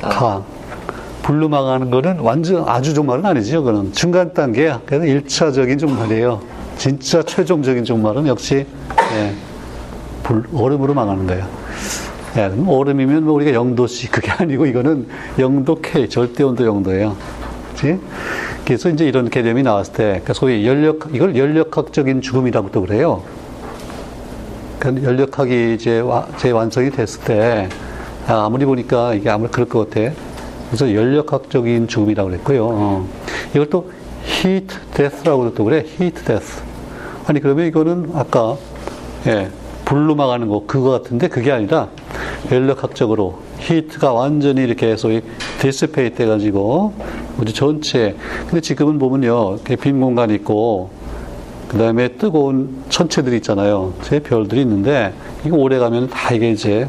강. 0.00 0.44
불로 1.24 1.48
망하는 1.48 1.90
거는 1.90 2.20
완전 2.20 2.62
아주 2.68 2.94
종말은 2.94 3.26
아니죠. 3.26 3.64
그는 3.64 3.92
중간 3.92 4.32
단계야. 4.32 4.82
그래서 4.86 5.04
1차적인 5.04 5.80
종말이에요. 5.80 6.40
진짜 6.78 7.24
최종적인 7.24 7.82
종말은 7.82 8.28
역시 8.28 8.64
예, 9.14 9.34
불, 10.22 10.44
얼음으로 10.54 10.94
망하는 10.94 11.26
거예요. 11.26 11.44
예, 12.36 12.52
얼음이면 12.68 13.24
뭐 13.24 13.34
우리가 13.34 13.52
영도씨 13.52 14.12
그게 14.12 14.30
아니고 14.30 14.66
이거는 14.66 15.08
영도 15.40 15.74
K 15.80 16.08
절대 16.08 16.44
온도 16.44 16.64
영도예요. 16.64 17.16
그렇지? 17.74 17.98
그래서 18.70 18.88
이제 18.88 19.04
이런 19.04 19.30
개념이 19.30 19.64
나왔을 19.64 19.92
때 19.94 20.04
그러니까 20.04 20.32
소위 20.32 20.64
연력 20.64 21.08
이걸 21.12 21.34
연력학적인 21.34 22.20
죽음이라고도 22.20 22.82
그래요. 22.82 23.20
그러니까 24.78 25.08
연력학이 25.08 25.74
이제 25.74 25.98
와, 25.98 26.28
재완성이 26.36 26.92
됐을 26.92 27.20
때 27.24 27.68
아, 28.28 28.44
아무리 28.44 28.64
보니까 28.64 29.14
이게 29.14 29.28
아무리 29.28 29.50
그럴 29.50 29.68
것 29.68 29.90
같아. 29.90 30.14
그래서 30.68 30.94
연력학적인 30.94 31.88
죽음이라고 31.88 32.30
그랬고요. 32.30 32.68
어. 32.70 33.08
이걸 33.50 33.68
또 33.70 33.90
heat 34.24 34.68
death라고도 34.94 35.54
또 35.54 35.64
그래. 35.64 35.84
heat. 36.00 36.22
아니 37.26 37.40
그러면 37.40 37.66
이거는 37.66 38.12
아까 38.14 38.56
예, 39.26 39.48
불로 39.84 40.14
막하는 40.14 40.46
거 40.46 40.62
그거 40.68 40.90
같은데 40.90 41.26
그게 41.26 41.50
아니라 41.50 41.88
열역학적으로 42.52 43.40
heat가 43.60 44.12
완전히 44.12 44.62
이렇게 44.62 44.96
소위 44.96 45.22
dissipate 45.60 46.22
해가지고 46.22 46.92
우주 47.38 47.52
전체. 47.52 48.16
근데 48.46 48.60
지금은 48.60 48.98
보면요 48.98 49.54
이렇게 49.54 49.76
빈 49.76 50.00
공간이 50.00 50.34
있고 50.36 50.90
그 51.68 51.78
다음에 51.78 52.08
뜨거운 52.08 52.82
천체들이 52.88 53.36
있잖아요. 53.36 53.94
제 54.02 54.18
별들이 54.18 54.62
있는데 54.62 55.12
이거 55.46 55.56
오래 55.56 55.78
가면 55.78 56.08
다 56.08 56.34
이게 56.34 56.50
이제 56.50 56.88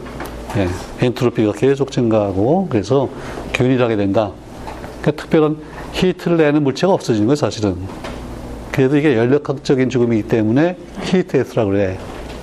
예, 0.57 0.67
엔트로피가 1.05 1.53
계속 1.53 1.91
증가하고 1.91 2.67
그래서 2.69 3.09
균일하게 3.53 3.95
된다. 3.95 4.31
그러니까 5.01 5.23
특별한 5.23 5.57
heat를 5.93 6.37
내는 6.37 6.63
물체가 6.63 6.93
없어지는 6.93 7.27
거예요 7.27 7.35
사실은. 7.35 7.75
그래도 8.71 8.97
이게 8.97 9.15
열역학적인 9.15 9.89
죽음이기 9.89 10.23
때문에 10.23 10.77
히트에스라고 11.03 11.71
그래. 11.71 11.97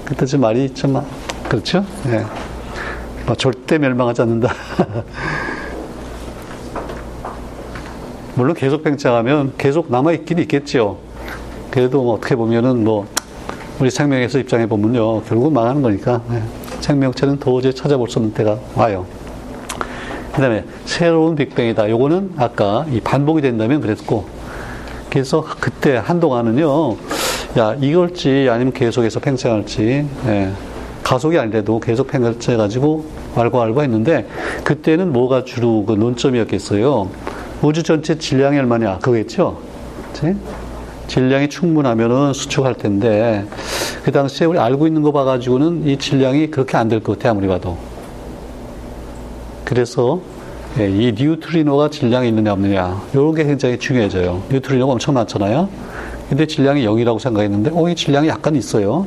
그때 0.05 0.24
좀 0.24 0.40
말이 0.42 0.72
좀 0.74 1.02
그렇죠? 1.48 1.85
예. 2.07 2.24
뭐 3.28 3.36
절대 3.36 3.76
멸망하지 3.76 4.22
않는다. 4.22 4.54
물론 8.34 8.54
계속 8.54 8.82
팽창하면 8.82 9.52
계속 9.58 9.90
남아있긴 9.90 10.38
있겠죠. 10.38 10.96
그래도 11.70 12.02
뭐 12.02 12.14
어떻게 12.14 12.34
보면은 12.36 12.84
뭐 12.84 13.06
우리 13.80 13.90
생명에서 13.90 14.38
입장해 14.38 14.66
보면요. 14.66 15.24
결국 15.24 15.52
망하는 15.52 15.82
거니까. 15.82 16.22
네. 16.30 16.42
생명체는 16.80 17.38
도저히 17.38 17.74
찾아볼 17.74 18.08
수 18.08 18.18
없는 18.18 18.32
때가 18.32 18.58
와요. 18.74 19.04
그 20.32 20.40
다음에 20.40 20.64
새로운 20.86 21.36
빅뱅이다. 21.36 21.90
요거는 21.90 22.32
아까 22.38 22.86
이 22.90 22.98
반복이 22.98 23.42
된다면 23.42 23.82
그랬고. 23.82 24.26
그래서 25.10 25.44
그때 25.60 25.98
한동안은요. 25.98 26.96
야, 27.58 27.76
이걸지 27.78 28.48
아니면 28.50 28.72
계속해서 28.72 29.20
팽창할지. 29.20 30.08
예. 30.28 30.67
가속이 31.09 31.38
아니래도 31.38 31.81
계속 31.81 32.09
팽창해가지고 32.09 33.07
왈가왈부 33.35 33.81
했는데 33.81 34.29
그때는 34.62 35.11
뭐가 35.11 35.42
주로 35.44 35.87
그 35.87 35.92
논점이었겠어요. 35.94 37.09
우주 37.62 37.83
전체 37.83 38.18
질량이 38.18 38.59
얼마냐 38.59 38.99
그거겠죠. 38.99 39.59
그치? 40.12 40.37
질량이 41.07 41.49
충분하면은 41.49 42.35
수축할 42.35 42.75
텐데 42.75 43.47
그 44.05 44.12
당시에 44.12 44.47
우리 44.47 44.59
알고 44.59 44.87
있는 44.87 45.01
거 45.01 45.11
봐가지고는 45.11 45.87
이 45.88 45.97
질량이 45.97 46.49
그렇게 46.51 46.77
안 46.77 46.90
될 46.90 47.01
것 47.01 47.16
같아 47.18 47.31
아무리 47.31 47.49
봐도. 47.49 47.79
그래서 49.64 50.21
예, 50.79 50.90
이 50.90 51.12
뉴트리노가 51.12 51.88
질량이 51.88 52.29
있느냐 52.29 52.53
없느냐 52.53 53.01
이런 53.14 53.35
게 53.35 53.44
굉장히 53.44 53.79
중요해져요. 53.79 54.42
뉴트리노가 54.51 54.92
엄청 54.92 55.14
많잖아요. 55.14 55.71
근데 56.29 56.47
질량이 56.47 56.85
0이라고 56.85 57.18
생각했는데 57.18 57.71
어, 57.73 57.88
이 57.88 57.94
질량이 57.94 58.29
약간 58.29 58.55
있어요. 58.55 59.07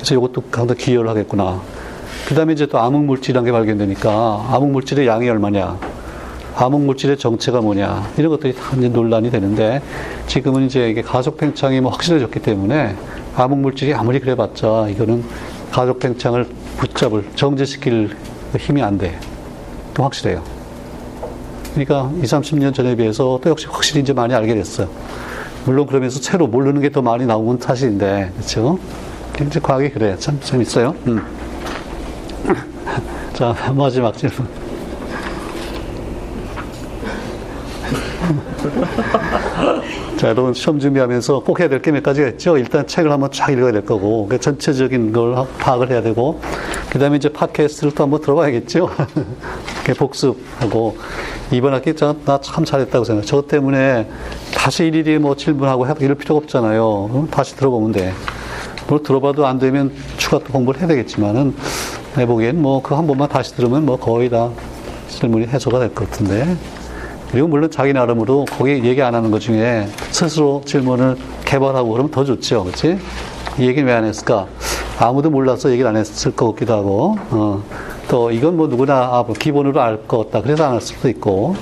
그래서 0.00 0.14
이것도 0.14 0.42
상당히 0.50 0.80
기여를 0.80 1.10
하겠구나. 1.10 1.60
그 2.26 2.34
다음에 2.34 2.54
이제 2.54 2.64
또 2.66 2.78
암흑물질이라는 2.78 3.44
게 3.44 3.52
발견되니까 3.52 4.46
암흑물질의 4.50 5.06
양이 5.06 5.28
얼마냐. 5.28 5.78
암흑물질의 6.56 7.18
정체가 7.18 7.60
뭐냐. 7.60 8.10
이런 8.16 8.30
것들이 8.30 8.54
다 8.54 8.62
이제 8.78 8.88
논란이 8.88 9.30
되는데 9.30 9.82
지금은 10.26 10.64
이제 10.64 10.88
이게 10.88 11.02
가속 11.02 11.36
팽창이 11.36 11.80
뭐 11.82 11.92
확실해졌기 11.92 12.40
때문에 12.40 12.96
암흑물질이 13.36 13.92
아무리 13.94 14.20
그래봤자 14.20 14.88
이거는 14.88 15.22
가속 15.70 15.98
팽창을 15.98 16.46
붙잡을, 16.78 17.24
정제시킬 17.36 18.16
힘이 18.58 18.82
안 18.82 18.96
돼. 18.96 19.18
또 19.92 20.02
확실해요. 20.02 20.42
그러니까 21.74 22.10
20, 22.22 22.38
30년 22.40 22.74
전에 22.74 22.96
비해서 22.96 23.38
또 23.42 23.50
역시 23.50 23.66
확실히 23.68 24.00
이제 24.00 24.12
많이 24.14 24.34
알게 24.34 24.54
됐어요. 24.54 24.88
물론 25.66 25.86
그러면서 25.86 26.20
새로 26.20 26.46
모르는 26.46 26.80
게 26.80 26.88
더 26.88 27.02
많이 27.02 27.26
나온 27.26 27.46
건 27.46 27.58
사실인데, 27.60 28.32
그렇죠? 28.34 28.78
이제 29.46 29.60
과학이 29.60 29.90
그래요. 29.90 30.16
참 30.18 30.38
재밌어요. 30.40 30.94
음. 31.06 31.22
자, 33.34 33.54
마지막 33.74 34.16
질문. 34.16 34.46
자, 40.18 40.28
여러분 40.28 40.52
시험 40.52 40.78
준비하면서 40.78 41.40
꼭 41.40 41.60
해야 41.60 41.68
될 41.68 41.80
게 41.80 41.90
몇 41.90 42.02
가지가 42.02 42.28
있죠. 42.28 42.56
일단 42.58 42.86
책을 42.86 43.10
한번 43.10 43.30
쫙 43.32 43.50
읽어야 43.50 43.72
될 43.72 43.84
거고, 43.84 44.28
그 44.28 44.38
전체적인 44.38 45.12
걸 45.12 45.34
파악을 45.58 45.90
해야 45.90 46.02
되고, 46.02 46.40
그 46.90 46.98
다음에 46.98 47.16
이제 47.16 47.30
팟캐스트를 47.30 47.94
또 47.94 48.04
한번 48.04 48.20
들어봐야겠죠. 48.20 48.90
복습하고, 49.96 50.96
이번 51.50 51.72
학기 51.74 51.94
나 52.24 52.38
참 52.42 52.64
잘했다고 52.64 53.04
생각해요. 53.04 53.26
저 53.26 53.42
때문에 53.42 54.08
다시 54.54 54.84
일일이 54.86 55.18
뭐 55.18 55.34
질문하고 55.34 55.86
이럴 56.00 56.14
필요가 56.16 56.38
없잖아요. 56.38 57.28
다시 57.30 57.56
들어보면 57.56 57.92
돼. 57.92 58.12
뭐 58.90 59.00
들어봐도 59.02 59.46
안 59.46 59.58
되면 59.60 59.92
추가 60.18 60.38
또 60.40 60.46
공부를 60.52 60.80
해야 60.80 60.88
되겠지만은, 60.88 61.54
내 62.16 62.26
보기엔 62.26 62.60
뭐 62.60 62.82
그 62.82 62.94
한 62.96 63.06
번만 63.06 63.28
다시 63.28 63.54
들으면 63.54 63.86
뭐 63.86 63.96
거의 63.96 64.28
다 64.28 64.50
질문이 65.08 65.46
해소가 65.46 65.78
될 65.78 65.94
것 65.94 66.10
같은데. 66.10 66.56
그리고 67.30 67.46
물론 67.46 67.70
자기 67.70 67.92
나름으로 67.92 68.44
거기 68.50 68.72
얘기 68.84 69.00
안 69.00 69.14
하는 69.14 69.30
것 69.30 69.38
중에 69.40 69.86
스스로 70.10 70.62
질문을 70.66 71.16
개발하고 71.44 71.88
그러면 71.92 72.10
더 72.10 72.24
좋죠. 72.24 72.64
그렇지? 72.64 72.98
이 73.60 73.66
얘기는 73.66 73.86
왜 73.86 73.94
안 73.94 74.04
했을까? 74.04 74.46
아무도 74.98 75.30
몰라서 75.30 75.70
얘기를 75.70 75.88
안 75.88 75.96
했을 75.96 76.32
것 76.34 76.50
같기도 76.52 76.74
하고, 76.74 77.16
어, 77.30 77.62
또 78.08 78.32
이건 78.32 78.56
뭐 78.56 78.66
누구나 78.66 79.10
아, 79.12 79.22
뭐 79.24 79.34
기본으로 79.36 79.80
알 79.80 79.98
것 80.08 80.30
같다. 80.30 80.42
그래서 80.42 80.64
안 80.64 80.72
할 80.72 80.80
수도 80.80 81.08
있고, 81.08 81.54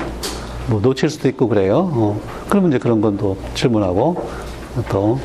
뭐 0.69 0.81
놓칠 0.81 1.11
수도 1.11 1.29
있고 1.29 1.47
그래요. 1.49 1.91
어, 1.93 2.21
그러면 2.49 2.71
이제 2.71 2.79
그런 2.79 3.03
건 3.03 3.19
또 3.19 3.37
질문하고, 3.55 4.27
또, 4.88 5.21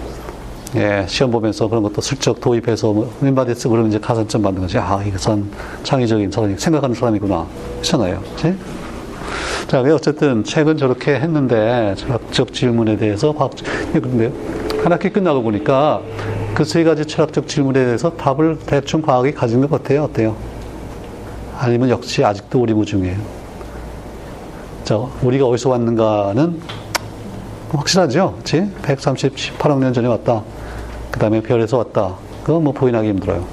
예, 0.76 1.06
시험 1.08 1.30
보면서 1.32 1.68
그런 1.68 1.84
것도 1.84 2.02
슬쩍 2.02 2.40
도입해서 2.42 2.94
뭐 2.94 3.14
왼바디 3.22 3.54
쓰고 3.54 3.72
그러면 3.72 3.92
이제 3.92 4.00
가산점 4.00 4.42
받는 4.42 4.62
거지. 4.62 4.78
아, 4.80 5.04
이것은 5.06 5.52
창의적인 5.84 6.32
사람이, 6.32 6.58
생각하는 6.58 6.96
사람이구나. 6.96 7.46
그렇잖아요. 7.76 8.22
그치? 8.36 8.56
자, 9.68 9.82
어쨌든 9.82 10.44
책은 10.44 10.78
저렇게 10.78 11.16
했는데 11.16 11.94
철학적 11.98 12.54
질문에 12.54 12.98
대해서 12.98 13.34
과학적 13.34 13.68
그런데 13.94 14.32
한 14.84 14.92
학기 14.92 15.10
끝나고 15.10 15.42
보니까 15.44 16.02
그 16.54 16.64
세 16.64 16.84
가지 16.84 17.06
철학적 17.06 17.48
질문에 17.48 17.84
대해서 17.84 18.12
답을 18.12 18.60
대충 18.66 19.02
과학이 19.02 19.32
가진 19.32 19.62
것 19.62 19.70
같아요. 19.70 20.04
어때요? 20.04 20.36
아니면 21.58 21.90
역시 21.90 22.24
아직도 22.24 22.60
오리무중이에요. 22.60 23.18
자, 24.84 24.98
우리가 25.22 25.46
어디서 25.48 25.70
왔는가는 25.70 26.62
확실하죠? 27.72 28.36
그치? 28.38 28.70
138억 28.84 29.80
년 29.80 29.94
전에 29.94 30.08
왔다. 30.08 30.44
그 31.14 31.20
다음에 31.20 31.42
별에서 31.42 31.78
왔다. 31.78 32.16
그거 32.44 32.60
뭐 32.60 32.74
부인하기 32.74 33.08
힘들어요. 33.08 33.46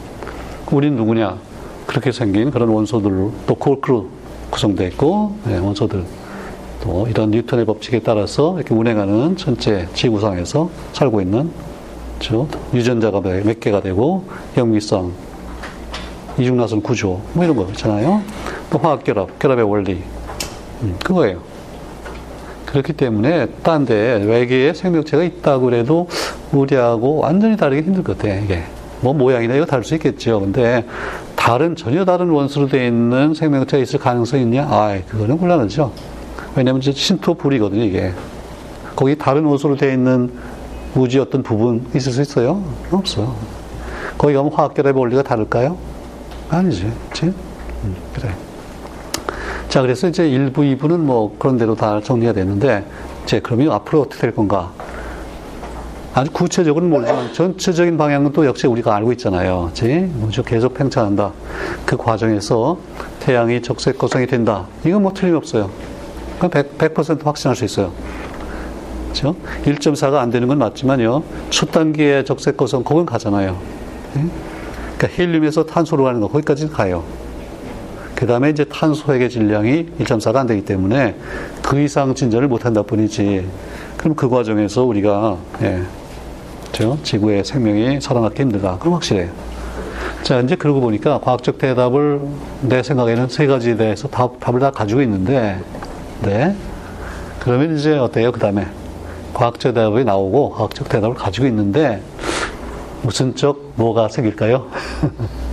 우린 0.72 0.96
누구냐? 0.96 1.36
그렇게 1.86 2.10
생긴 2.10 2.50
그런 2.50 2.70
원소들로 2.70 3.34
또 3.46 3.54
콜크로 3.54 4.08
구성되어 4.48 4.88
있고, 4.88 5.36
네, 5.44 5.58
원소들. 5.58 6.02
또 6.82 7.06
이런 7.06 7.30
뉴턴의 7.30 7.66
법칙에 7.66 8.00
따라서 8.00 8.56
이렇게 8.56 8.74
운행하는 8.74 9.36
전체 9.36 9.86
지구상에서 9.92 10.70
살고 10.94 11.20
있는 11.20 11.50
저 12.18 12.46
유전자가 12.72 13.20
몇 13.20 13.60
개가 13.60 13.82
되고 13.82 14.24
영미성, 14.56 15.12
이중나선 16.38 16.80
구조 16.80 17.20
뭐 17.34 17.44
이런 17.44 17.56
거 17.56 17.64
있잖아요. 17.66 18.22
또 18.70 18.78
화학결합, 18.78 19.38
결합의 19.38 19.64
원리 19.70 20.02
음, 20.82 20.96
그거예요. 21.04 21.42
그렇기 22.70 22.92
때문에 22.92 23.46
딴 23.62 23.85
데 23.85 24.22
외계에 24.26 24.72
생명체가 24.72 25.22
있다고 25.24 25.66
그래도 25.66 26.09
우리하고 26.52 27.16
완전히 27.18 27.56
다르게 27.56 27.83
힘들 27.83 28.02
것 28.04 28.16
같아요. 28.18 28.42
이게 28.44 28.62
뭐 29.00 29.12
모양이나 29.12 29.54
이거 29.54 29.64
다를 29.64 29.83
수 29.85 29.94
있겠죠. 29.94 30.40
근데 30.40 30.85
다른 31.35 31.74
전혀 31.74 32.04
다른 32.04 32.28
원소로 32.30 32.68
되어 32.68 32.87
있는 32.87 33.35
생명체가 33.35 33.83
있을 33.83 33.98
가능성이 33.98 34.42
있냐? 34.42 34.64
아, 34.68 34.98
그거는 35.09 35.38
곤란하죠. 35.38 35.92
왜냐하면 36.54 36.83
신토 36.83 37.35
불이거든요. 37.35 37.83
이게 37.83 38.12
거기 38.94 39.16
다른 39.16 39.44
원소로 39.44 39.76
되어 39.76 39.92
있는 39.92 40.30
우주의 40.94 41.22
어떤 41.22 41.42
부분 41.42 41.87
있을 41.94 42.12
수 42.12 42.20
있어요? 42.20 42.62
없어요. 42.90 43.35
거기 44.18 44.35
가면 44.35 44.52
화학 44.52 44.74
결합의 44.74 45.00
원리가 45.00 45.22
다를까요? 45.22 45.76
아니지. 46.50 46.92
그치? 47.09 47.26
음, 47.26 47.96
그래. 48.14 48.30
자, 49.70 49.83
그래서 49.83 50.09
이제 50.09 50.28
1부, 50.28 50.56
2부는 50.76 50.98
뭐 50.98 51.37
그런 51.38 51.56
대로 51.56 51.76
다 51.76 52.00
정리가 52.00 52.33
됐는데, 52.33 52.85
이제 53.22 53.38
그러면 53.38 53.70
앞으로 53.70 54.00
어떻게 54.00 54.22
될 54.22 54.35
건가? 54.35 54.72
아주 56.12 56.28
구체적으로는 56.33 56.90
모르지만 56.90 57.33
전체적인 57.33 57.96
방향은 57.96 58.33
또 58.33 58.44
역시 58.44 58.66
우리가 58.66 58.96
알고 58.96 59.12
있잖아요. 59.12 59.66
그치? 59.68 60.11
우주 60.22 60.42
계속 60.42 60.74
팽창한다. 60.74 61.30
그 61.87 61.96
과정에서 61.96 62.78
태양이 63.20 63.62
적색 63.62 63.96
거성이 63.96 64.26
된다. 64.26 64.66
이건 64.85 65.02
뭐 65.02 65.14
틀림없어요. 65.14 65.70
그건 66.40 66.50
100%, 66.50 66.92
100% 66.92 67.24
확신할 67.24 67.54
수 67.54 67.64
있어요. 67.64 67.92
그죠? 69.11 69.37
1.4가 69.64 70.16
안 70.16 70.33
되는 70.33 70.48
건 70.48 70.59
맞지만요. 70.59 71.22
첫 71.50 71.70
단계의 71.70 72.24
적색 72.24 72.56
거성, 72.56 72.83
그건 72.83 73.06
가잖아요. 73.06 73.56
예? 74.16 74.24
그러니까 74.98 75.16
헬륨에서 75.16 75.64
탄소로 75.64 76.02
가는 76.02 76.20
거, 76.20 76.26
거기까지 76.26 76.68
가요. 76.68 77.04
그 78.20 78.26
다음에 78.26 78.50
이제 78.50 78.64
탄소 78.64 79.14
핵의 79.14 79.30
질량이 79.30 79.87
1.4가 79.98 80.37
안 80.37 80.46
되기 80.46 80.62
때문에 80.62 81.16
그 81.62 81.80
이상 81.80 82.14
진전을 82.14 82.48
못 82.48 82.66
한다 82.66 82.83
뿐이지. 82.83 83.48
그럼 83.96 84.14
그 84.14 84.28
과정에서 84.28 84.85
우리가, 84.85 85.38
예, 85.62 85.80
저 86.70 86.98
지구의 87.02 87.46
생명이 87.46 88.02
살아남기 88.02 88.42
힘들다. 88.42 88.76
그럼 88.78 88.92
확실해요. 88.92 89.30
자, 90.22 90.38
이제 90.40 90.54
그러고 90.54 90.83
보니까 90.83 91.18
과학적 91.20 91.56
대답을 91.56 92.20
내 92.61 92.83
생각에는 92.83 93.28
세 93.28 93.46
가지에 93.46 93.78
대해서 93.78 94.06
답, 94.06 94.38
답을 94.38 94.61
다 94.61 94.70
가지고 94.70 95.00
있는데, 95.00 95.59
네. 96.20 96.54
그러면 97.38 97.74
이제 97.74 97.96
어때요? 97.96 98.33
그 98.33 98.38
다음에 98.38 98.66
과학적 99.33 99.72
대답이 99.72 100.04
나오고 100.04 100.50
과학적 100.50 100.90
대답을 100.90 101.14
가지고 101.14 101.46
있는데, 101.46 102.02
무슨 103.00 103.35
쪽 103.35 103.72
뭐가 103.76 104.09
생길까요? 104.09 104.66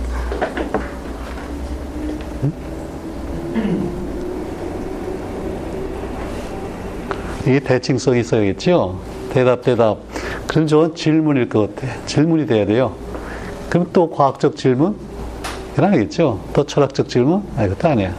이게 7.46 7.60
대칭성이 7.60 8.20
있어야겠죠? 8.20 9.00
대답, 9.32 9.62
대답. 9.62 9.98
그럼 10.46 10.66
저 10.66 10.92
질문일 10.92 11.48
것 11.48 11.74
같아. 11.74 11.92
질문이 12.04 12.46
돼야 12.46 12.66
돼요. 12.66 12.94
그럼 13.70 13.88
또 13.92 14.10
과학적 14.10 14.56
질문? 14.56 14.96
그건 15.74 15.92
아니겠죠? 15.92 16.40
또 16.52 16.64
철학적 16.64 17.08
질문? 17.08 17.42
아, 17.56 17.64
이것도 17.64 17.88
아니야. 17.88 18.12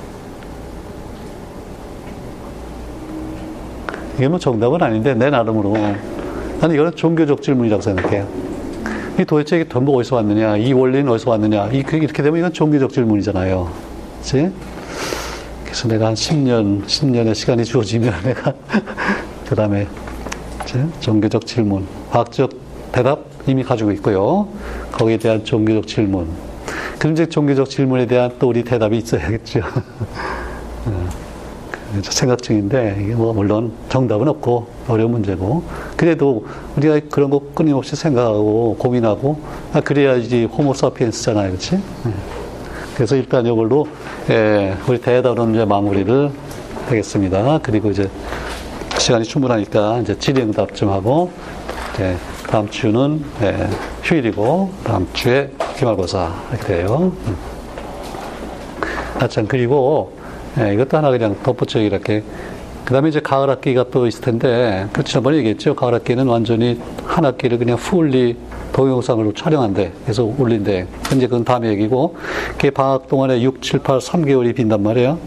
이게 4.16 4.28
뭐 4.28 4.40
정답은 4.40 4.82
아닌데, 4.82 5.14
내 5.14 5.30
나름으로. 5.30 5.74
나는 5.74 6.76
이거는 6.76 6.96
종교적 6.96 7.42
질문이라고 7.42 7.82
생각해요. 7.82 8.28
이 9.20 9.26
도대체 9.26 9.58
이게 9.58 9.70
전부 9.70 9.98
어디서 9.98 10.16
왔느냐? 10.16 10.58
이 10.58 10.74
원리는 10.74 11.10
어디서 11.12 11.32
왔느냐? 11.32 11.68
이렇게 11.68 12.08
되면 12.08 12.38
이건 12.40 12.54
종교적 12.54 12.92
질문이잖아요. 12.92 13.70
그치? 14.20 14.52
그래서 15.70 15.88
내가 15.88 16.08
한 16.08 16.16
10년, 16.16 16.84
10년의 16.86 17.36
시간이 17.36 17.64
주어지면 17.64 18.12
내가 18.26 18.54
그 19.48 19.56
다음에 19.56 19.88
종교적 21.00 21.46
질문, 21.46 21.88
과학적 22.10 22.50
대답 22.92 23.24
이미 23.48 23.64
가지고 23.64 23.92
있고요. 23.94 24.48
거기에 24.92 25.18
대한 25.18 25.46
종교적 25.46 25.88
질문. 25.88 26.28
그럼 26.98 27.14
이제 27.14 27.28
종교적 27.28 27.70
질문에 27.70 28.08
대한 28.08 28.32
또 28.40 28.50
우리 28.50 28.64
대답이 28.64 28.98
있어야겠죠. 28.98 29.62
생각 32.04 32.42
중인데 32.42 32.98
이게 33.02 33.16
뭐 33.16 33.34
물론 33.34 33.72
정답은 33.90 34.28
없고 34.28 34.68
어려운 34.88 35.12
문제고 35.12 35.64
그래도 35.98 36.46
우리가 36.78 37.00
그런 37.10 37.30
거 37.30 37.42
끊임없이 37.56 37.96
생각하고 37.96 38.76
고민하고 38.78 39.40
아, 39.74 39.82
그래야지 39.82 40.46
호모 40.46 40.74
사피엔스잖아요, 40.74 41.50
그렇지? 41.50 41.80
그래서 43.00 43.16
일단 43.16 43.46
이걸로 43.46 43.88
예, 44.30 44.76
우리 44.86 45.00
대답은 45.00 45.56
이제 45.56 45.64
마무리를 45.64 46.32
하겠습니다. 46.86 47.58
그리고 47.64 47.92
이제 47.92 48.10
시간이 48.98 49.24
충분하니까 49.24 50.00
이제 50.00 50.20
질의응답 50.20 50.76
좀 50.76 50.90
하고 50.90 51.32
예, 52.02 52.18
다음 52.50 52.70
주는 52.70 53.24
예, 53.42 53.70
휴일이고 54.04 54.72
다음 54.84 55.08
주에 55.14 55.50
기말고사 55.78 56.30
이렇게 56.52 56.66
돼요. 56.66 57.14
음. 57.26 57.38
아, 59.22 59.30
참 59.30 59.48
그리고 59.48 60.12
예, 60.60 60.74
이것도 60.74 60.98
하나 60.98 61.10
그냥 61.10 61.38
덧붙여 61.42 61.80
이렇게 61.80 62.22
그 62.84 62.92
다음에 62.94 63.08
이제 63.08 63.22
가을 63.22 63.50
학기가 63.50 63.86
또 63.92 64.08
있을 64.08 64.20
텐데 64.20 64.90
그 64.92 65.06
지난번에 65.06 65.38
얘기했죠. 65.38 65.74
가을 65.74 65.94
학기는 65.94 66.28
완전히 66.28 66.82
한 67.06 67.24
학기를 67.24 67.60
그냥 67.60 67.78
풀리 67.78 68.36
동영상으로 68.80 69.34
촬영한대. 69.34 69.92
그래서 70.06 70.24
올린대. 70.24 70.88
현재 71.10 71.28
그건 71.28 71.44
다음 71.44 71.66
얘기고, 71.66 72.16
그게 72.54 72.70
방학 72.70 73.10
동안에 73.10 73.42
6, 73.42 73.62
7, 73.62 73.80
8, 73.80 74.00
3개월이 74.00 74.56
빈단 74.56 74.82
말이에요. 74.82 75.20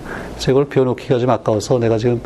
이걸 0.48 0.64
비워놓기가 0.64 1.18
좀 1.18 1.28
아까워서 1.28 1.78
내가 1.78 1.98
지금, 1.98 2.22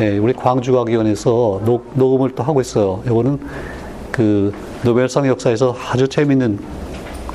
예, 0.00 0.18
우리 0.18 0.32
광주과기원에서 0.32 1.60
녹, 1.64 1.92
녹음을 1.94 2.34
또 2.34 2.42
하고 2.42 2.60
있어요. 2.60 3.04
이거는 3.06 3.38
그 4.10 4.52
노벨상 4.82 5.28
역사에서 5.28 5.76
아주 5.92 6.08
재밌는 6.08 6.58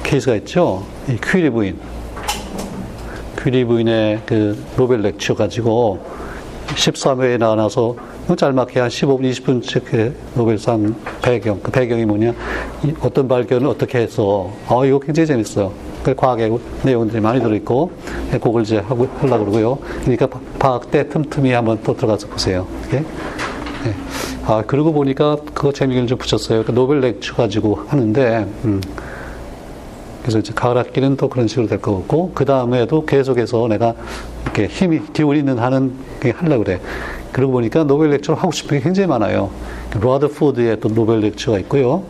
케이스가 0.03 0.35
있죠. 0.35 0.83
이 1.07 1.15
퀴리 1.23 1.49
부인. 1.49 1.77
퀴리 3.41 3.63
부인의 3.63 4.23
그 4.25 4.61
노벨 4.75 5.01
lecture 5.01 5.35
가지고 5.35 5.99
13회에 6.75 7.37
나와서 7.37 7.95
짤막히 8.37 8.79
한 8.79 8.89
15분, 8.89 9.21
20분씩 9.31 10.13
노벨상 10.35 10.95
배경, 11.21 11.59
그 11.61 11.71
배경이 11.71 12.05
뭐냐, 12.05 12.33
어떤 13.01 13.27
발견을 13.27 13.67
어떻게 13.67 13.99
해서, 13.99 14.51
아, 14.67 14.85
이거 14.85 14.99
굉장히 14.99 15.27
재밌어요. 15.27 15.71
그 16.03 16.13
과학의 16.13 16.57
내용들이 16.83 17.21
많이 17.21 17.41
들어있고, 17.41 17.91
그걸 18.31 18.61
이제 18.61 18.77
하고, 18.77 19.07
하려고 19.17 19.45
그러고요. 19.45 19.77
그러니까 20.01 20.27
방학 20.59 20.91
때 20.91 21.09
틈틈이 21.09 21.51
한번 21.51 21.79
또 21.83 21.95
들어가서 21.95 22.27
보세요. 22.27 22.67
예? 22.93 22.99
네. 22.99 23.05
아, 24.45 24.61
그러고 24.65 24.93
보니까 24.93 25.37
그거 25.53 25.71
재미를 25.71 26.05
좀 26.07 26.17
붙였어요. 26.17 26.63
그 26.63 26.71
노벨 26.71 27.01
렉처 27.01 27.35
가지고 27.35 27.83
하는데, 27.87 28.45
음. 28.65 28.81
그래서 30.21 30.39
이제 30.39 30.53
가을 30.53 30.77
학기는 30.77 31.17
또 31.17 31.27
그런 31.27 31.47
식으로 31.47 31.67
될 31.67 31.79
것 31.79 31.95
같고, 31.95 32.31
그 32.35 32.45
다음에도 32.45 33.05
계속해서 33.05 33.67
내가 33.67 33.95
이렇게 34.59 34.73
힘이 34.73 35.01
기울이는 35.13 35.57
하는 35.57 35.93
게 36.19 36.31
하려고 36.31 36.63
그래. 36.63 36.79
그러고 37.31 37.53
보니까 37.53 37.83
노벨 37.85 38.09
렉처를 38.11 38.41
하고 38.41 38.51
싶은 38.51 38.77
게 38.77 38.83
굉장히 38.83 39.07
많아요. 39.07 39.49
러더퍼드의 39.99 40.79
또 40.81 40.89
노벨 40.89 41.21
lecture가 41.21 41.59
있고요. 41.59 42.03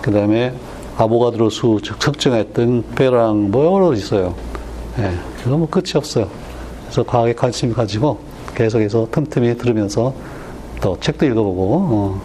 그 0.00 0.12
다음에 0.12 0.54
아보가드로 0.96 1.50
수 1.50 1.78
측정했던 1.82 2.84
페랭 2.94 3.50
뭐 3.50 3.64
여러 3.74 3.92
있어요. 3.94 4.34
예, 4.98 5.10
그거 5.42 5.56
뭐 5.56 5.68
끝이 5.68 5.92
없어요. 5.94 6.28
그래서 6.84 7.02
과학에 7.02 7.34
관심 7.34 7.72
가지고 7.72 8.18
계속해서 8.54 9.08
틈틈이 9.10 9.56
들으면서 9.56 10.14
또 10.80 10.96
책도 11.00 11.26
읽어보고 11.26 11.74
어, 11.90 12.22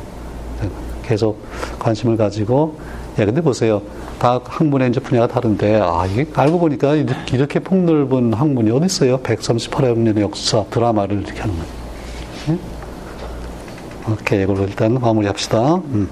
계속 1.04 1.40
관심을 1.80 2.18
가지고 2.18 2.78
예, 3.18 3.26
근데 3.26 3.42
보세요. 3.42 3.82
다 4.20 4.40
학문의 4.44 4.90
이제 4.90 5.00
분야가 5.00 5.28
다른데, 5.28 5.80
아, 5.82 6.06
이게 6.06 6.26
알고 6.34 6.60
보니까 6.60 6.96
이렇게 6.96 7.60
폭넓은 7.60 8.34
학문이 8.34 8.72
어디 8.72 8.86
있어요? 8.86 9.20
138여 9.20 9.98
년의 9.98 10.24
역사, 10.24 10.64
드라마를 10.70 11.22
이렇게 11.22 11.42
하는 11.42 11.56
거. 11.56 11.64
예? 12.50 14.12
오케이, 14.12 14.44
이걸로 14.44 14.64
일단 14.64 14.94
마무리 14.96 15.28
합시다. 15.28 15.76
음. 15.76 16.10